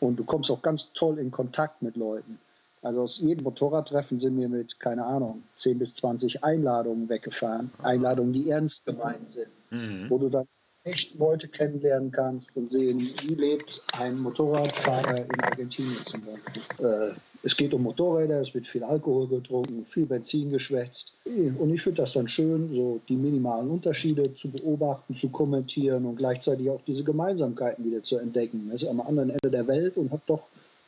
[0.00, 2.40] Und du kommst auch ganz toll in Kontakt mit Leuten.
[2.86, 7.72] Also aus jedem Motorradtreffen sind wir mit, keine Ahnung, 10 bis 20 Einladungen weggefahren.
[7.82, 9.48] Einladungen, die ernst gemeint sind.
[9.70, 10.08] Mhm.
[10.08, 10.46] Wo du dann
[10.84, 16.86] echt Leute kennenlernen kannst und sehen, wie lebt ein Motorradfahrer in Argentinien zum Beispiel.
[16.86, 17.10] Äh,
[17.42, 21.12] es geht um Motorräder, es wird viel Alkohol getrunken, viel Benzin geschwätzt.
[21.24, 26.16] Und ich finde das dann schön, so die minimalen Unterschiede zu beobachten, zu kommentieren und
[26.16, 28.70] gleichzeitig auch diese Gemeinsamkeiten wieder zu entdecken.
[28.72, 30.42] Es ist am anderen Ende der Welt und hat doch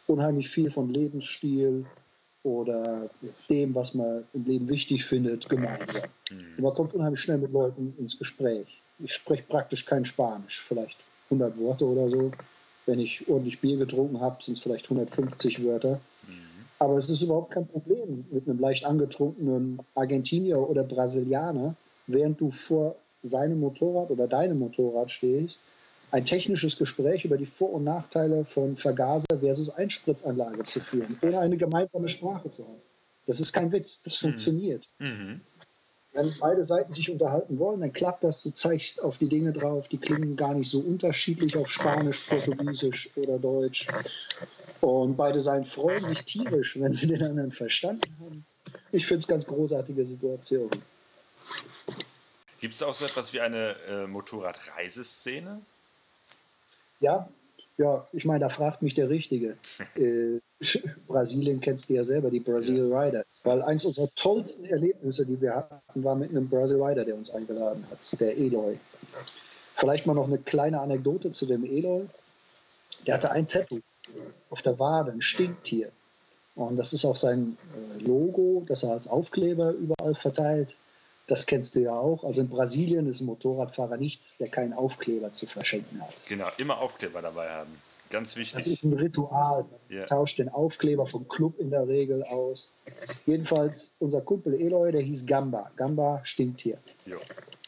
[0.09, 1.85] unheimlich viel von Lebensstil
[2.43, 3.11] oder
[3.49, 6.03] dem, was man im Leben wichtig findet, gemeinsam.
[6.31, 8.81] Und man kommt unheimlich schnell mit Leuten ins Gespräch.
[8.99, 10.97] Ich spreche praktisch kein Spanisch, vielleicht
[11.31, 12.31] 100 Worte oder so.
[12.87, 16.01] Wenn ich ordentlich Bier getrunken habe, sind es vielleicht 150 Wörter.
[16.79, 21.75] Aber es ist überhaupt kein Problem mit einem leicht angetrunkenen Argentinier oder Brasilianer,
[22.07, 25.59] während du vor seinem Motorrad oder deinem Motorrad stehst,
[26.11, 31.39] ein technisches Gespräch über die Vor- und Nachteile von Vergaser versus Einspritzanlage zu führen, ohne
[31.39, 32.81] eine gemeinsame Sprache zu haben.
[33.27, 34.89] Das ist kein Witz, das funktioniert.
[34.99, 35.43] Mhm.
[36.15, 39.89] Wenn beide Seiten sich unterhalten wollen, dann klappt das, du zeigst auf die Dinge drauf,
[39.89, 43.87] die klingen gar nicht so unterschiedlich auf Spanisch, Portugiesisch oder Deutsch.
[44.81, 48.47] Und beide Seiten freuen sich tierisch, wenn sie den anderen verstanden haben.
[48.91, 50.71] Ich finde es ganz großartige Situation.
[52.61, 55.61] Gibt es auch so etwas wie eine äh, Motorradreiseszene?
[57.01, 57.29] Ja,
[57.79, 59.57] ja, ich meine, da fragt mich der Richtige.
[59.95, 60.41] äh,
[61.07, 63.27] Brasilien kennst du ja selber, die Brazil Riders.
[63.45, 67.31] Weil eins unserer tollsten Erlebnisse, die wir hatten, war mit einem Brazil Rider, der uns
[67.31, 68.79] eingeladen hat, der Eloy.
[69.77, 72.07] Vielleicht mal noch eine kleine Anekdote zu dem Eloy.
[73.07, 73.81] Der hatte ein Tattoo
[74.51, 75.91] auf der Wade, ein Stinktier.
[76.57, 80.75] Und das ist auch sein äh, Logo, das er als Aufkleber überall verteilt.
[81.29, 82.25] Das kennst du ja auch.
[82.25, 86.15] Also in Brasilien ist ein Motorradfahrer nichts, der keinen Aufkleber zu verschenken hat.
[86.27, 87.71] Genau, immer Aufkleber dabei haben.
[88.11, 88.55] Ganz wichtig.
[88.55, 89.67] Das ist ein Ritual.
[89.89, 90.05] Man Ja.
[90.07, 92.71] tauscht den Aufkleber vom Club in der Regel aus.
[93.27, 95.71] Jedenfalls, unser Kumpel Eloy, der hieß Gamba.
[95.77, 96.79] Gamba Stinktier.
[97.05, 97.19] Jo.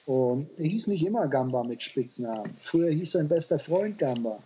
[0.06, 2.56] Und er hieß nicht immer Gamba mit Spitznamen.
[2.58, 4.38] Früher hieß sein bester Freund Gamba.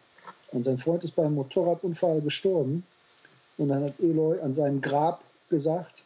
[0.50, 2.84] Und sein Freund ist beim Motorradunfall gestorben.
[3.58, 6.02] Und dann hat Eloy an seinem Grab gesagt,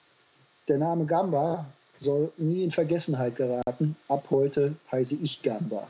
[0.69, 1.65] der Name Gamba
[1.99, 3.97] soll nie in Vergessenheit geraten.
[4.09, 5.89] Ab heute heiße ich Gamba.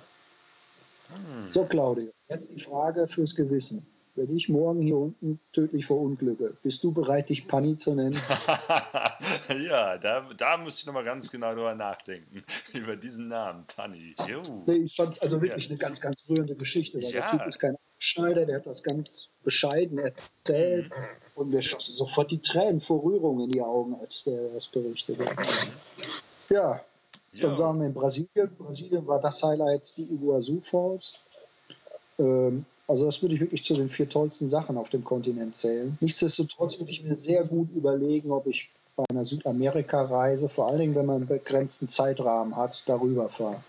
[1.49, 3.87] So, Claudio, jetzt die Frage fürs Gewissen.
[4.15, 8.17] Wenn ich morgen hier unten tödlich verunglücke, bist du bereit, dich Panni zu nennen?
[9.63, 12.43] ja, da, da muss ich nochmal ganz genau drüber nachdenken.
[12.75, 14.17] Über diesen Namen, Panni.
[14.67, 16.99] Nee, ich fand es also wirklich eine ganz, ganz rührende Geschichte.
[16.99, 17.31] Weil Ja.
[17.31, 20.89] Der Typ ist kein Abschneider, der hat das ganz bescheiden erzählt.
[21.35, 25.19] Und mir schossen sofort die Tränen vor Rührung in die Augen, als der das berichtet
[25.19, 25.37] hat.
[26.49, 26.81] Ja,
[27.41, 28.55] dann waren wir in Brasilien.
[28.57, 31.15] Brasilien war das Highlight, die Iguazu Falls.
[32.21, 35.99] Ähm, also das würde ich wirklich zu den vier tollsten Sachen auf dem Kontinent zählen.
[36.01, 40.95] Nichtsdestotrotz würde ich mir sehr gut überlegen, ob ich bei einer Südamerika-Reise, vor allen Dingen,
[40.95, 43.63] wenn man einen begrenzten Zeitrahmen hat, darüber fahre.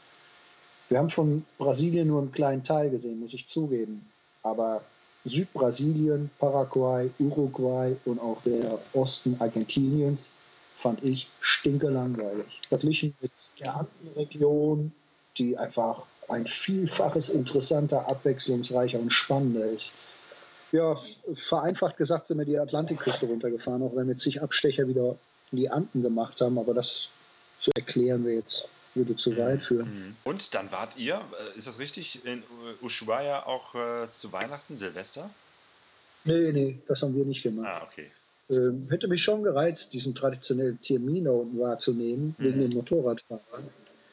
[0.88, 4.10] Wir haben von Brasilien nur einen kleinen Teil gesehen, muss ich zugeben.
[4.44, 4.82] Aber
[5.26, 10.30] Südbrasilien, Paraguay, Uruguay und auch der Osten Argentiniens
[10.78, 12.62] fand ich stinkelangweilig.
[12.70, 14.94] Verglichen mit der Andenregion,
[15.38, 19.92] die einfach ein Vielfaches interessanter, abwechslungsreicher und spannender ist.
[20.72, 20.98] Ja,
[21.34, 25.16] vereinfacht gesagt sind wir die Atlantikküste runtergefahren, auch wenn wir zig Abstecher wieder
[25.52, 26.60] in die Anden gemacht haben.
[26.60, 27.10] Aber das
[27.60, 30.08] zu erklären wir jetzt, würde zu weit führen.
[30.08, 30.16] Mhm.
[30.24, 32.44] Und dann wart ihr, äh, ist das richtig, in
[32.82, 35.30] Ushuaia auch äh, zu Weihnachten, Silvester?
[36.26, 37.68] Nee, nee, das haben wir nicht gemacht.
[37.68, 38.12] Ah, okay.
[38.50, 43.70] Ähm, hätte mich schon gereizt, diesen traditionellen Termin da unten wahrzunehmen, wegen den Motorradfahrern.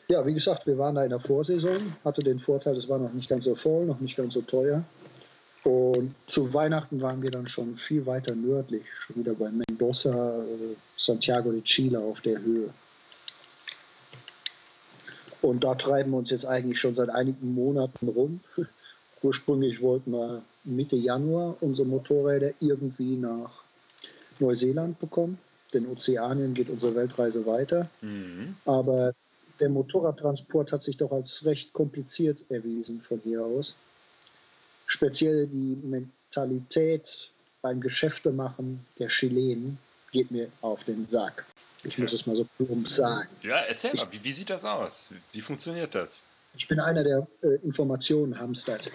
[0.09, 3.13] Ja, wie gesagt, wir waren da in der Vorsaison, hatte den Vorteil, es war noch
[3.13, 4.85] nicht ganz so voll, noch nicht ganz so teuer.
[5.65, 10.77] Und zu Weihnachten waren wir dann schon viel weiter nördlich, schon wieder bei Mendoza, äh,
[10.97, 12.71] Santiago de Chile auf der Höhe.
[15.47, 18.41] Und da treiben wir uns jetzt eigentlich schon seit einigen Monaten rum.
[19.23, 23.63] Ursprünglich wollten wir Mitte Januar unsere Motorräder irgendwie nach
[24.41, 25.39] Neuseeland bekommen.
[25.73, 27.89] Den Ozeanien geht unsere Weltreise weiter.
[28.01, 28.57] Mhm.
[28.65, 29.15] Aber
[29.61, 33.77] der Motorradtransport hat sich doch als recht kompliziert erwiesen von hier aus.
[34.87, 37.31] Speziell die Mentalität
[37.63, 39.79] beim Geschäftemachen der Chilenen
[40.11, 41.47] geht mir auf den Sack.
[41.87, 43.29] Ich muss es mal so plump sagen.
[43.43, 45.13] Ja, erzähl mal, wie, wie, sieht das aus?
[45.33, 46.27] Wie funktioniert das?
[46.57, 48.91] Ich bin einer, der äh, Informationen hamstert.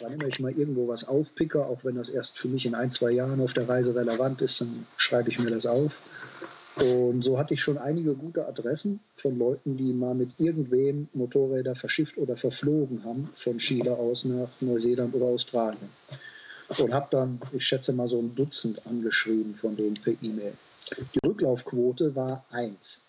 [0.00, 2.90] Wann immer ich mal irgendwo was aufpicke, auch wenn das erst für mich in ein,
[2.90, 5.92] zwei Jahren auf der Reise relevant ist, dann schreibe ich mir das auf.
[6.76, 11.76] Und so hatte ich schon einige gute Adressen von Leuten, die mal mit irgendwem Motorräder
[11.76, 15.88] verschifft oder verflogen haben, von Chile aus nach Neuseeland oder Australien.
[16.78, 20.54] Und habe dann, ich schätze mal, so ein Dutzend angeschrieben von denen per E-Mail.
[21.14, 23.00] Die Rücklaufquote war 1.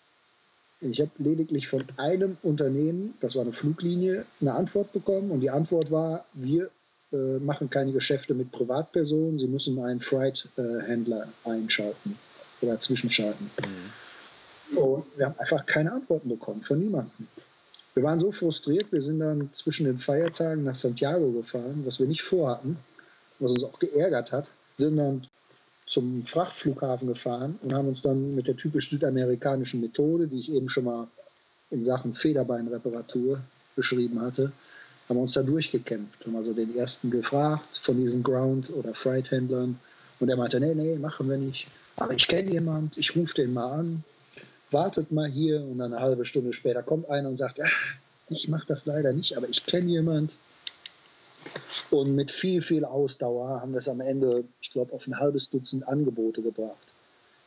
[0.80, 5.30] Ich habe lediglich von einem Unternehmen, das war eine Fluglinie, eine Antwort bekommen.
[5.30, 6.70] Und die Antwort war, wir
[7.12, 12.18] äh, machen keine Geschäfte mit Privatpersonen, sie müssen einen Freight-Händler einschalten
[12.60, 13.50] oder zwischenschalten.
[13.60, 14.78] Mhm.
[14.78, 17.28] Und wir haben einfach keine Antworten bekommen von niemandem.
[17.94, 22.06] Wir waren so frustriert, wir sind dann zwischen den Feiertagen nach Santiago gefahren, was wir
[22.06, 22.76] nicht vorhatten,
[23.38, 25.26] was uns auch geärgert hat, sind dann
[25.86, 30.68] zum Frachtflughafen gefahren und haben uns dann mit der typisch südamerikanischen Methode, die ich eben
[30.68, 31.06] schon mal
[31.70, 33.40] in Sachen Federbeinreparatur
[33.74, 34.52] beschrieben hatte,
[35.08, 36.26] haben uns da durchgekämpft.
[36.26, 39.78] Haben also den ersten gefragt von diesen Ground- oder Freight-Händlern
[40.18, 41.68] und er meinte, nee, nee, machen wir nicht.
[41.96, 44.04] Aber ich kenne jemand, ich rufe den mal an,
[44.70, 47.66] wartet mal hier und dann eine halbe Stunde später kommt einer und sagt, ja,
[48.28, 50.34] ich mache das leider nicht, aber ich kenne jemand.
[51.90, 55.50] Und mit viel, viel Ausdauer haben wir es am Ende, ich glaube, auf ein halbes
[55.50, 56.76] Dutzend Angebote gebracht.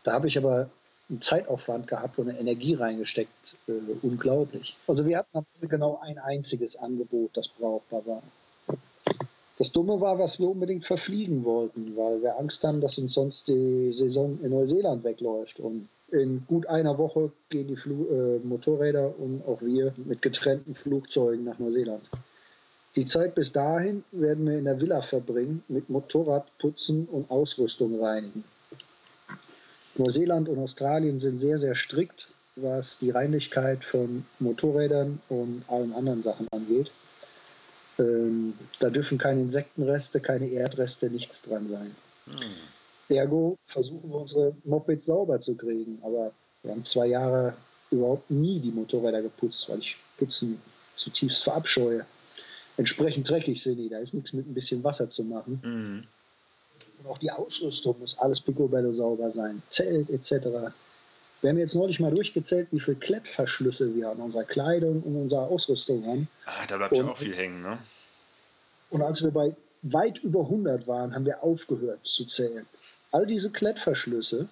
[0.03, 0.69] Da habe ich aber
[1.09, 3.29] einen Zeitaufwand gehabt und eine Energie reingesteckt,
[3.67, 4.75] äh, unglaublich.
[4.87, 8.23] Also wir hatten am Ende genau ein einziges Angebot, das brauchbar war.
[9.57, 13.49] Das Dumme war, was wir unbedingt verfliegen wollten, weil wir Angst haben, dass uns sonst
[13.49, 15.59] die Saison in Neuseeland wegläuft.
[15.59, 20.75] Und in gut einer Woche gehen die Flu äh, Motorräder und auch wir mit getrennten
[20.75, 22.03] Flugzeugen nach Neuseeland.
[22.95, 28.01] Die Zeit bis dahin werden wir in der Villa verbringen, mit Motorrad putzen und Ausrüstung
[28.01, 28.43] reinigen.
[29.95, 36.21] Neuseeland und Australien sind sehr, sehr strikt, was die Reinlichkeit von Motorrädern und allen anderen
[36.21, 36.91] Sachen angeht.
[37.99, 41.95] Ähm, da dürfen keine Insektenreste, keine Erdreste, nichts dran sein.
[42.25, 43.15] Hm.
[43.15, 45.99] Ergo versuchen wir unsere Mopeds sauber zu kriegen.
[46.03, 46.31] Aber
[46.63, 47.53] wir haben zwei Jahre
[47.91, 50.61] überhaupt nie die Motorräder geputzt, weil ich Putzen
[50.95, 52.05] zutiefst verabscheue.
[52.79, 55.59] Entsprechend dreckig sind die, da ist nichts mit ein bisschen Wasser zu machen.
[55.61, 56.03] Mhm.
[57.03, 59.61] Und auch die Ausrüstung muss alles picobello sauber sein.
[59.69, 60.71] Zelt etc.
[61.41, 65.41] Wir haben jetzt neulich mal durchgezählt, wie viele Klettverschlüsse wir an unserer Kleidung und unserer
[65.41, 66.29] Ausrüstung haben.
[66.45, 67.79] Ah, da bleibt und, ja auch viel hängen, ne?
[68.91, 72.65] Und als wir bei weit über 100 waren, haben wir aufgehört zu zählen.
[73.11, 74.47] All diese Klettverschlüsse,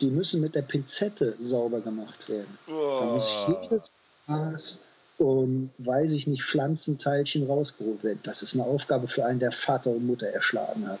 [0.00, 2.58] die müssen mit der Pinzette sauber gemacht werden.
[2.66, 2.98] Oh.
[3.00, 3.92] Da muss jedes
[4.26, 4.82] Glas
[5.20, 8.20] und, weiß ich nicht, Pflanzenteilchen rausgeholt werden.
[8.22, 11.00] Das ist eine Aufgabe für einen, der Vater und Mutter erschlagen hat.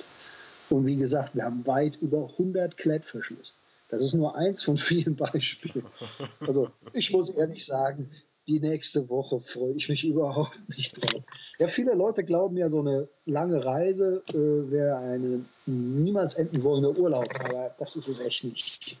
[0.68, 3.52] Und wie gesagt, wir haben weit über 100 Klettverschlüsse.
[3.88, 5.86] Das ist nur eins von vielen Beispielen.
[6.40, 8.10] Also ich muss ehrlich sagen,
[8.46, 11.22] die nächste Woche freue ich mich überhaupt nicht drauf.
[11.58, 16.94] Ja, viele Leute glauben ja, so eine lange Reise äh, wäre eine niemals enden wollende
[16.94, 18.96] Urlaub, aber das ist es echt nicht.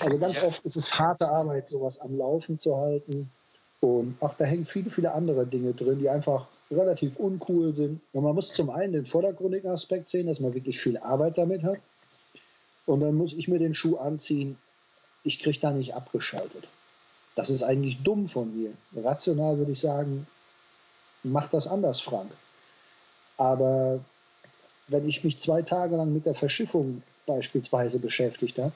[0.00, 0.44] Also ganz ja.
[0.44, 3.30] oft ist es harte Arbeit, sowas am Laufen zu halten.
[3.84, 8.00] Und auch da hängen viele, viele andere Dinge drin, die einfach relativ uncool sind.
[8.14, 11.62] Und man muss zum einen den vordergründigen Aspekt sehen, dass man wirklich viel Arbeit damit
[11.62, 11.78] hat.
[12.86, 14.56] Und dann muss ich mir den Schuh anziehen.
[15.22, 16.66] Ich kriege da nicht abgeschaltet.
[17.34, 18.72] Das ist eigentlich dumm von mir.
[18.96, 20.26] Rational würde ich sagen,
[21.22, 22.30] mach das anders, Frank.
[23.36, 24.00] Aber
[24.88, 28.72] wenn ich mich zwei Tage lang mit der Verschiffung beispielsweise beschäftigt habe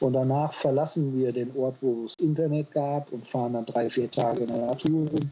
[0.00, 4.10] und danach verlassen wir den Ort, wo es Internet gab und fahren dann drei, vier
[4.10, 5.30] Tage in der Natur rum,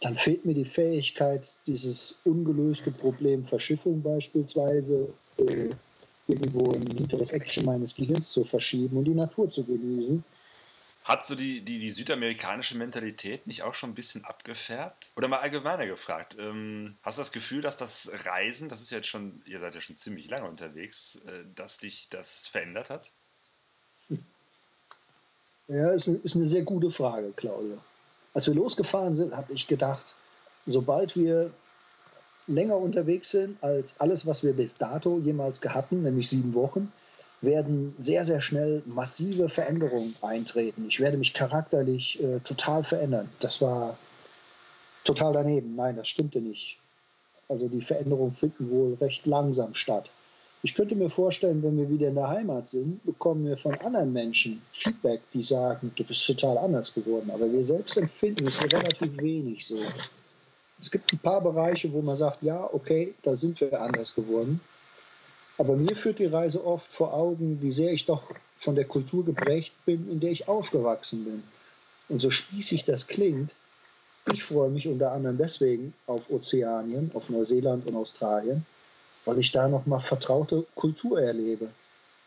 [0.00, 5.70] dann fehlt mir die Fähigkeit, dieses ungelöste Problem Verschiffung beispielsweise äh,
[6.28, 10.22] irgendwo in hinteres Eckchen meines Gehirns zu verschieben und die Natur zu genießen.
[11.04, 15.10] Hat so die, die, die südamerikanische Mentalität nicht auch schon ein bisschen abgefärbt?
[15.16, 18.98] Oder mal allgemeiner gefragt, ähm, hast du das Gefühl, dass das Reisen, das ist ja
[18.98, 23.14] jetzt schon, ihr seid ja schon ziemlich lange unterwegs, äh, dass dich das verändert hat?
[25.68, 27.76] Ja, ist, ist eine sehr gute Frage, Claudia.
[28.32, 30.14] Als wir losgefahren sind, habe ich gedacht,
[30.66, 31.50] sobald wir
[32.46, 36.90] länger unterwegs sind als alles, was wir bis dato jemals hatten, nämlich sieben Wochen,
[37.42, 40.86] werden sehr, sehr schnell massive Veränderungen eintreten.
[40.88, 43.28] Ich werde mich charakterlich äh, total verändern.
[43.40, 43.96] Das war
[45.04, 45.76] total daneben.
[45.76, 46.78] Nein, das stimmte nicht.
[47.48, 50.10] Also die Veränderungen finden wohl recht langsam statt.
[50.62, 54.12] Ich könnte mir vorstellen, wenn wir wieder in der Heimat sind, bekommen wir von anderen
[54.12, 57.30] Menschen Feedback, die sagen, du bist total anders geworden.
[57.30, 59.78] Aber wir selbst empfinden es relativ wenig so.
[60.80, 64.60] Es gibt ein paar Bereiche, wo man sagt, ja, okay, da sind wir anders geworden.
[65.58, 68.22] Aber mir führt die Reise oft vor Augen, wie sehr ich doch
[68.56, 71.42] von der Kultur geprägt bin, in der ich aufgewachsen bin.
[72.08, 73.54] Und so spießig das klingt,
[74.32, 78.66] ich freue mich unter anderem deswegen auf Ozeanien, auf Neuseeland und Australien,
[79.28, 81.68] weil ich da nochmal vertraute Kultur erlebe.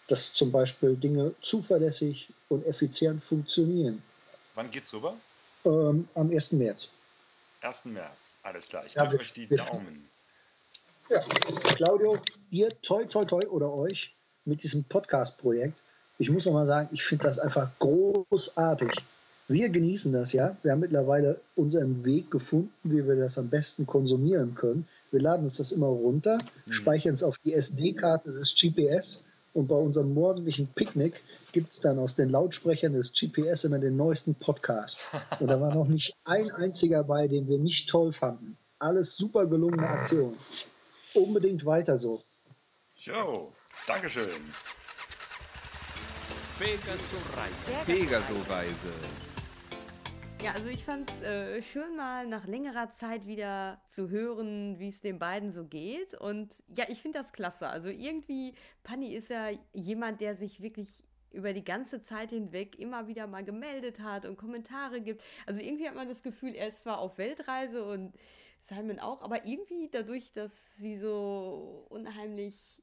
[0.07, 4.03] Dass zum Beispiel Dinge zuverlässig und effizient funktionieren.
[4.53, 5.15] Wann geht's rüber?
[5.65, 6.51] Ähm, am 1.
[6.51, 6.89] März.
[7.61, 7.85] 1.
[7.85, 8.85] März, alles klar.
[8.85, 10.07] Ich Ja, drücke euch die Daumen.
[11.09, 11.21] Ja,
[11.75, 12.19] Claudio,
[12.51, 14.13] ihr toi toi toi oder euch
[14.45, 15.81] mit diesem Podcast-Projekt.
[16.19, 18.91] Ich muss noch mal sagen, ich finde das einfach großartig.
[19.51, 20.55] Wir genießen das ja.
[20.63, 24.87] Wir haben mittlerweile unseren Weg gefunden, wie wir das am besten konsumieren können.
[25.11, 26.37] Wir laden uns das immer runter,
[26.69, 29.21] speichern es auf die SD-Karte des GPS
[29.53, 33.97] und bei unserem morgendlichen Picknick gibt es dann aus den Lautsprechern des GPS immer den
[33.97, 35.01] neuesten Podcast.
[35.41, 38.57] Und da war noch nicht ein einziger bei, den wir nicht toll fanden.
[38.79, 40.37] Alles super gelungene Aktionen.
[41.13, 42.23] Unbedingt weiter so.
[42.95, 43.51] Jo,
[43.85, 44.29] Dankeschön.
[46.57, 47.85] Pegasus Reise.
[47.85, 49.30] Pegaso-Reise.
[50.43, 54.87] Ja, also ich fand es äh, schön mal nach längerer Zeit wieder zu hören, wie
[54.87, 56.15] es den beiden so geht.
[56.15, 57.67] Und ja, ich finde das klasse.
[57.67, 63.07] Also irgendwie, Panni ist ja jemand, der sich wirklich über die ganze Zeit hinweg immer
[63.07, 65.21] wieder mal gemeldet hat und Kommentare gibt.
[65.45, 68.15] Also irgendwie hat man das Gefühl, er ist zwar auf Weltreise und
[68.61, 72.80] Simon auch, aber irgendwie dadurch, dass sie so unheimlich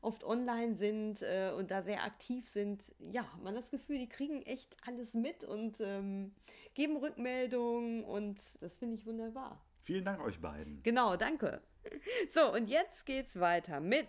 [0.00, 4.08] oft online sind äh, und da sehr aktiv sind, ja, hat man das Gefühl, die
[4.08, 6.32] kriegen echt alles mit und ähm,
[6.74, 9.60] geben Rückmeldungen und das finde ich wunderbar.
[9.82, 10.82] Vielen Dank euch beiden.
[10.82, 11.60] Genau, danke.
[12.30, 14.08] So, und jetzt geht's weiter mit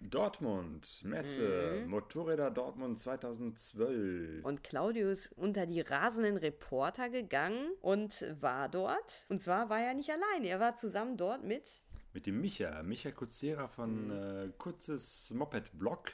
[0.00, 1.90] Dortmund, Messe, Mhm.
[1.90, 4.44] Motorräder Dortmund 2012.
[4.44, 9.26] und Claudio ist unter die rasenden Reporter gegangen und war dort.
[9.28, 11.82] Und zwar war er nicht allein, er war zusammen dort mit
[12.14, 16.12] Mit dem Micha, Micha Kutzera von äh, Kurzes Moped-Blog.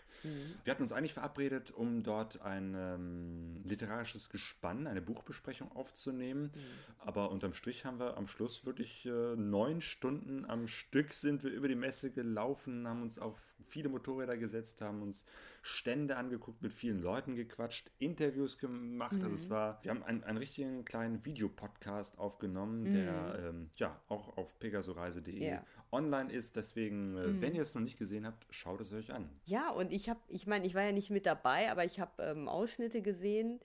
[0.65, 6.51] Wir hatten uns eigentlich verabredet, um dort ein ähm, literarisches Gespann, eine Buchbesprechung aufzunehmen.
[6.99, 11.51] Aber unterm Strich haben wir am Schluss wirklich äh, neun Stunden am Stück sind wir
[11.51, 15.25] über die Messe gelaufen, haben uns auf viele Motorräder gesetzt, haben uns
[15.63, 19.17] Stände angeguckt, mit vielen Leuten gequatscht, Interviews gemacht.
[19.23, 24.37] Also es war, wir haben einen, einen richtigen kleinen Videopodcast aufgenommen, der ähm, ja auch
[24.37, 25.65] auf pegasoreise.de Ja.
[25.91, 26.57] online ist.
[26.57, 29.29] Deswegen, äh, wenn ihr es noch nicht gesehen habt, schaut es euch an.
[29.45, 32.23] Ja, und ich habe, ich meine, ich war ja nicht mit dabei, aber ich habe
[32.23, 33.61] ähm, Ausschnitte gesehen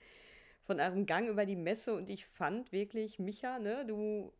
[0.64, 4.32] von eurem Gang über die Messe und ich fand wirklich, Micha, ne, du,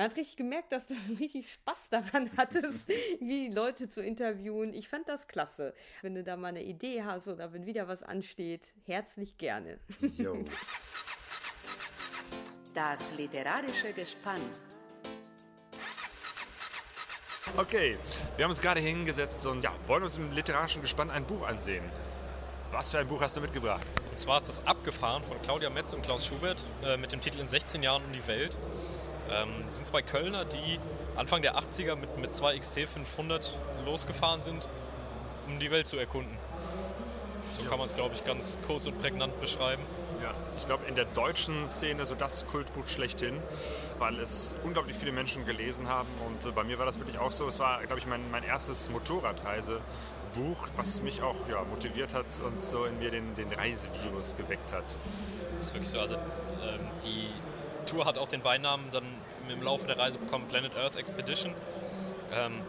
[0.00, 2.88] man hat richtig gemerkt, dass du richtig Spaß daran hattest,
[3.20, 4.72] wie die Leute zu interviewen.
[4.72, 5.74] Ich fand das klasse.
[6.00, 9.78] Wenn du da mal eine Idee hast oder wenn wieder was ansteht, herzlich gerne.
[10.16, 10.42] Jo.
[12.72, 14.40] Das literarische Gespann.
[17.56, 17.98] Okay,
[18.36, 21.82] wir haben uns gerade hingesetzt und ja, wollen uns im literarischen Gespann ein Buch ansehen.
[22.70, 23.84] Was für ein Buch hast du mitgebracht?
[24.08, 27.40] Und zwar ist das Abgefahren von Claudia Metz und Klaus Schubert äh, mit dem Titel
[27.40, 28.56] In 16 Jahren um die Welt.
[29.30, 30.78] Ähm, das sind zwei Kölner, die
[31.16, 33.50] Anfang der 80er mit, mit zwei XT500
[33.84, 34.68] losgefahren sind,
[35.46, 36.36] um die Welt zu erkunden.
[37.56, 39.82] So kann man es, glaube ich, ganz kurz und prägnant beschreiben.
[40.22, 43.38] Ja, ich glaube in der deutschen Szene so das Kultbuch schlechthin,
[43.98, 47.32] weil es unglaublich viele Menschen gelesen haben und äh, bei mir war das wirklich auch
[47.32, 47.48] so.
[47.48, 52.62] Es war, glaube ich, mein, mein erstes Motorradreisebuch, was mich auch ja, motiviert hat und
[52.62, 54.84] so in mir den, den Reisevirus geweckt hat.
[55.56, 56.00] Das ist wirklich so.
[56.00, 57.28] Also ähm, die
[57.86, 59.04] Tour hat auch den Beinamen dann
[59.48, 61.54] im Laufe der Reise bekommen, Planet Earth Expedition.
[62.32, 62.60] Ähm,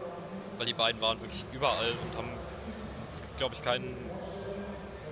[0.58, 2.30] weil die beiden waren wirklich überall und haben,
[3.12, 3.96] es gibt glaube ich keinen,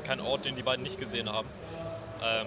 [0.05, 1.49] keinen Ort, den die beiden nicht gesehen haben.
[2.23, 2.47] Ähm,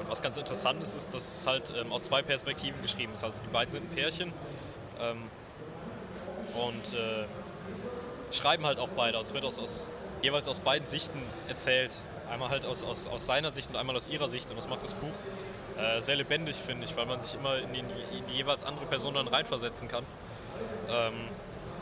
[0.00, 3.24] und was ganz interessant ist, ist, dass es halt ähm, aus zwei Perspektiven geschrieben ist.
[3.24, 4.32] Also die beiden sind ein Pärchen
[5.00, 5.22] ähm,
[6.54, 7.24] und äh,
[8.32, 9.18] schreiben halt auch beide.
[9.18, 11.94] Also es wird aus, aus, jeweils aus beiden Sichten erzählt.
[12.30, 14.50] Einmal halt aus, aus, aus seiner Sicht und einmal aus ihrer Sicht.
[14.50, 15.12] Und das macht das Buch
[15.78, 18.86] äh, sehr lebendig, finde ich, weil man sich immer in die, in die jeweils andere
[18.86, 20.04] Person dann reinversetzen kann.
[20.88, 21.14] Ähm,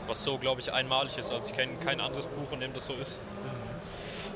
[0.06, 1.32] was so, glaube ich, einmalig ist.
[1.32, 3.20] Also ich kenne kein anderes Buch, in dem das so ist.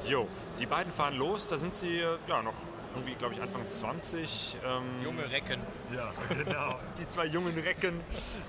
[0.07, 0.27] Jo,
[0.59, 2.55] die beiden fahren los, da sind sie ja noch
[2.95, 4.57] irgendwie, glaube ich, Anfang 20.
[4.65, 5.61] Ähm, Junge Recken.
[5.95, 6.13] Ja,
[6.45, 6.79] genau.
[6.99, 8.01] Die zwei jungen Recken,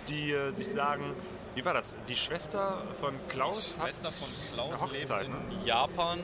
[0.07, 1.13] die äh, sich sagen,
[1.55, 1.95] wie war das?
[2.07, 5.55] Die Schwester von Klaus Die Schwester hat von Klaus Hochzeit, lebt ne?
[5.59, 6.23] in Japan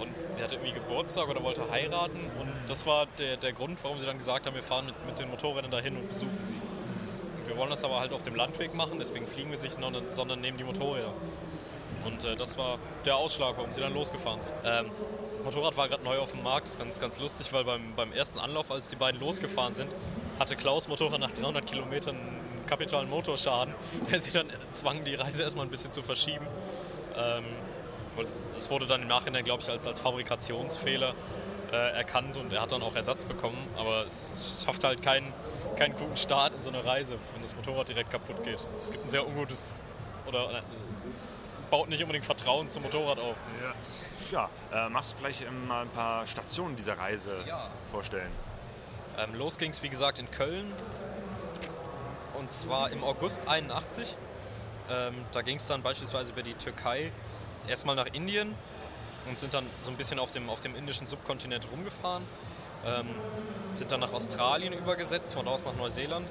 [0.00, 4.00] und sie hatte irgendwie Geburtstag oder wollte heiraten und das war der, der Grund, warum
[4.00, 6.54] sie dann gesagt haben, wir fahren mit, mit den Motorrädern dahin und besuchen sie.
[6.54, 9.90] Und wir wollen das aber halt auf dem Landweg machen, deswegen fliegen wir sich noch
[9.90, 11.12] nicht, sondern nehmen die Motorräder.
[12.04, 14.52] Und äh, das war der Ausschlag, warum sie dann losgefahren sind.
[14.64, 14.90] Ähm,
[15.22, 16.66] das Motorrad war gerade neu auf dem Markt.
[16.66, 19.90] Das ist ganz, ganz lustig, weil beim, beim ersten Anlauf, als die beiden losgefahren sind,
[20.38, 23.74] hatte Klaus Motorrad nach 300 Kilometern einen kapitalen Motorschaden,
[24.10, 26.46] der sie dann zwang, die Reise erstmal ein bisschen zu verschieben.
[27.16, 27.44] Ähm,
[28.54, 31.14] das wurde dann im Nachhinein, glaube ich, als, als Fabrikationsfehler
[31.72, 33.58] äh, erkannt und er hat dann auch Ersatz bekommen.
[33.76, 35.32] Aber es schafft halt keinen,
[35.76, 38.58] keinen guten Start in so eine Reise, wenn das Motorrad direkt kaputt geht.
[38.80, 39.80] Es gibt ein sehr ungutes
[40.26, 40.62] oder äh,
[41.12, 43.36] es baut nicht unbedingt Vertrauen zum Motorrad auf.
[44.30, 47.68] Ja, äh, magst du vielleicht ähm, mal ein paar Stationen dieser Reise Ja.
[47.90, 48.30] vorstellen?
[49.18, 50.72] Ähm, los ging es, wie gesagt, in Köln.
[52.38, 54.16] Und zwar im August 81.
[54.90, 57.12] Ähm, da ging es dann beispielsweise über die Türkei
[57.68, 58.54] erstmal nach Indien
[59.28, 62.22] und sind dann so ein bisschen auf dem, auf dem indischen Subkontinent rumgefahren.
[62.86, 63.06] Ähm,
[63.72, 66.26] sind dann nach Australien übergesetzt, von da aus nach Neuseeland.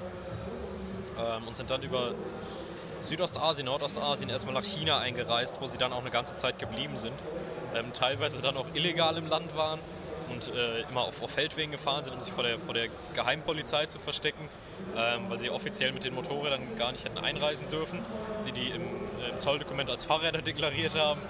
[1.20, 2.14] Ähm, und sind dann über
[3.02, 7.14] Südostasien, Nordostasien erstmal nach China eingereist, wo sie dann auch eine ganze Zeit geblieben sind.
[7.76, 9.80] Ähm, teilweise dann auch illegal im Land waren
[10.30, 13.86] und äh, immer auf, auf Feldwegen gefahren sind, um sich vor der, vor der Geheimpolizei
[13.86, 14.50] zu verstecken,
[14.96, 18.00] ähm, weil sie offiziell mit den Motorrädern gar nicht hätten einreisen dürfen.
[18.40, 18.84] Sie die im,
[19.28, 21.22] im Zolldokument als Fahrräder deklariert haben.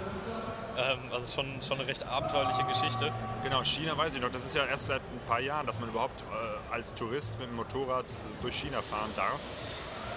[0.77, 3.11] Ähm, also schon, schon eine recht abenteuerliche Geschichte.
[3.43, 4.31] Genau, China weiß ich noch.
[4.31, 7.49] Das ist ja erst seit ein paar Jahren, dass man überhaupt äh, als Tourist mit
[7.49, 8.05] dem Motorrad
[8.41, 9.39] durch China fahren darf.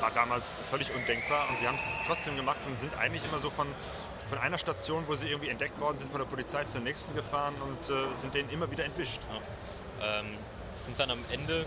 [0.01, 3.51] War damals völlig undenkbar und sie haben es trotzdem gemacht und sind eigentlich immer so
[3.51, 3.67] von,
[4.29, 7.55] von einer Station, wo sie irgendwie entdeckt worden sind, von der Polizei zur nächsten gefahren
[7.63, 9.21] und äh, sind denen immer wieder entwischt.
[10.01, 10.37] Ähm,
[10.73, 11.67] sind dann am Ende,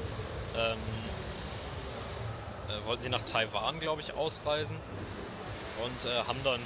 [0.58, 0.78] ähm,
[2.68, 4.78] äh, wollten sie nach Taiwan, glaube ich, ausreisen
[5.84, 6.60] und äh, haben dann,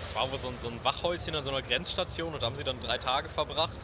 [0.00, 2.56] es war wohl so ein, so ein Wachhäuschen an so einer Grenzstation und da haben
[2.56, 3.78] sie dann drei Tage verbracht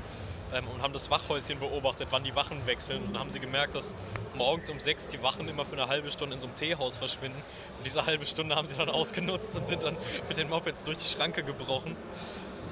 [0.52, 3.74] ähm, und haben das Wachhäuschen beobachtet, wann die Wachen wechseln und dann haben sie gemerkt,
[3.74, 3.96] dass
[4.34, 7.40] morgens um sechs die Wachen immer für eine halbe Stunde in so einem Teehaus verschwinden
[7.78, 9.96] und diese halbe Stunde haben sie dann ausgenutzt und sind dann
[10.28, 11.96] mit den Mopeds durch die Schranke gebrochen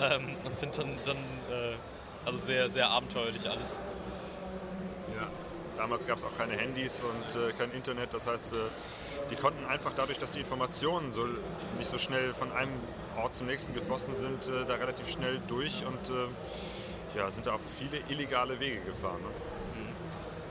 [0.01, 1.77] ähm, und sind dann, dann äh,
[2.25, 3.79] also sehr, sehr abenteuerlich alles.
[5.17, 5.29] Ja.
[5.77, 8.13] Damals gab es auch keine Handys und äh, kein Internet.
[8.13, 8.57] Das heißt, äh,
[9.31, 11.27] die konnten einfach dadurch, dass die Informationen so
[11.79, 12.73] nicht so schnell von einem
[13.17, 17.55] Ort zum nächsten geflossen sind, äh, da relativ schnell durch und äh, ja, sind da
[17.55, 19.21] auf viele illegale Wege gefahren.
[19.21, 19.29] Ne?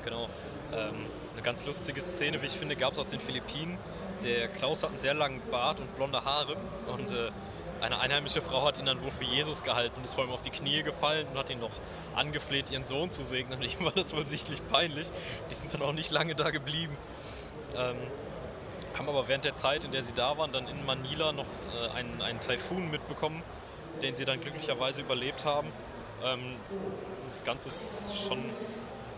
[0.04, 0.30] Genau.
[0.74, 0.96] Ähm,
[1.34, 3.78] eine ganz lustige Szene, wie ich finde, gab es auf den Philippinen.
[4.24, 6.56] Der Klaus hat einen sehr langen Bart und blonde Haare
[6.92, 7.30] und äh,
[7.82, 10.42] eine einheimische Frau hat ihn dann wohl für Jesus gehalten und ist vor ihm auf
[10.42, 11.72] die Knie gefallen und hat ihn noch
[12.16, 13.60] angefleht, ihren Sohn zu segnen.
[13.62, 15.08] Und ihm war das wohl sichtlich peinlich.
[15.52, 16.98] Die sind dann auch nicht lange da geblieben.
[17.76, 17.98] Ähm,
[18.98, 21.98] haben aber während der Zeit, in der sie da waren, dann in Manila noch äh,
[21.98, 23.44] einen, einen Taifun mitbekommen,
[24.02, 25.72] den sie dann glücklicherweise überlebt haben.
[26.24, 26.56] Ähm,
[27.28, 28.40] das Ganze ist schon,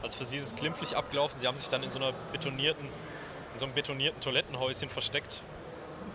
[0.01, 1.39] also für sie ist es glimpflich abgelaufen.
[1.39, 2.85] Sie haben sich dann in so einer betonierten,
[3.53, 5.43] in so einem betonierten Toilettenhäuschen versteckt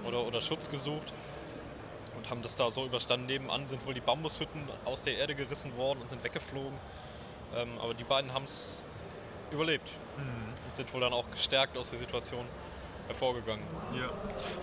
[0.04, 1.12] oder, oder Schutz gesucht
[2.16, 3.26] und haben das da so überstanden.
[3.26, 6.78] Nebenan sind wohl die Bambushütten aus der Erde gerissen worden und sind weggeflogen.
[7.54, 8.82] Ähm, aber die beiden haben es
[9.50, 12.44] überlebt und sind wohl dann auch gestärkt aus der Situation
[13.06, 13.62] hervorgegangen.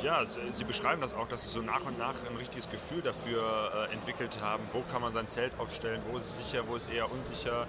[0.02, 3.02] Ja, sie- sie beschreiben das auch, dass sie so nach und nach ein richtiges Gefühl
[3.02, 6.76] dafür äh, entwickelt haben, wo kann man sein Zelt aufstellen, wo ist es sicher, wo
[6.76, 7.68] ist es eher unsicher.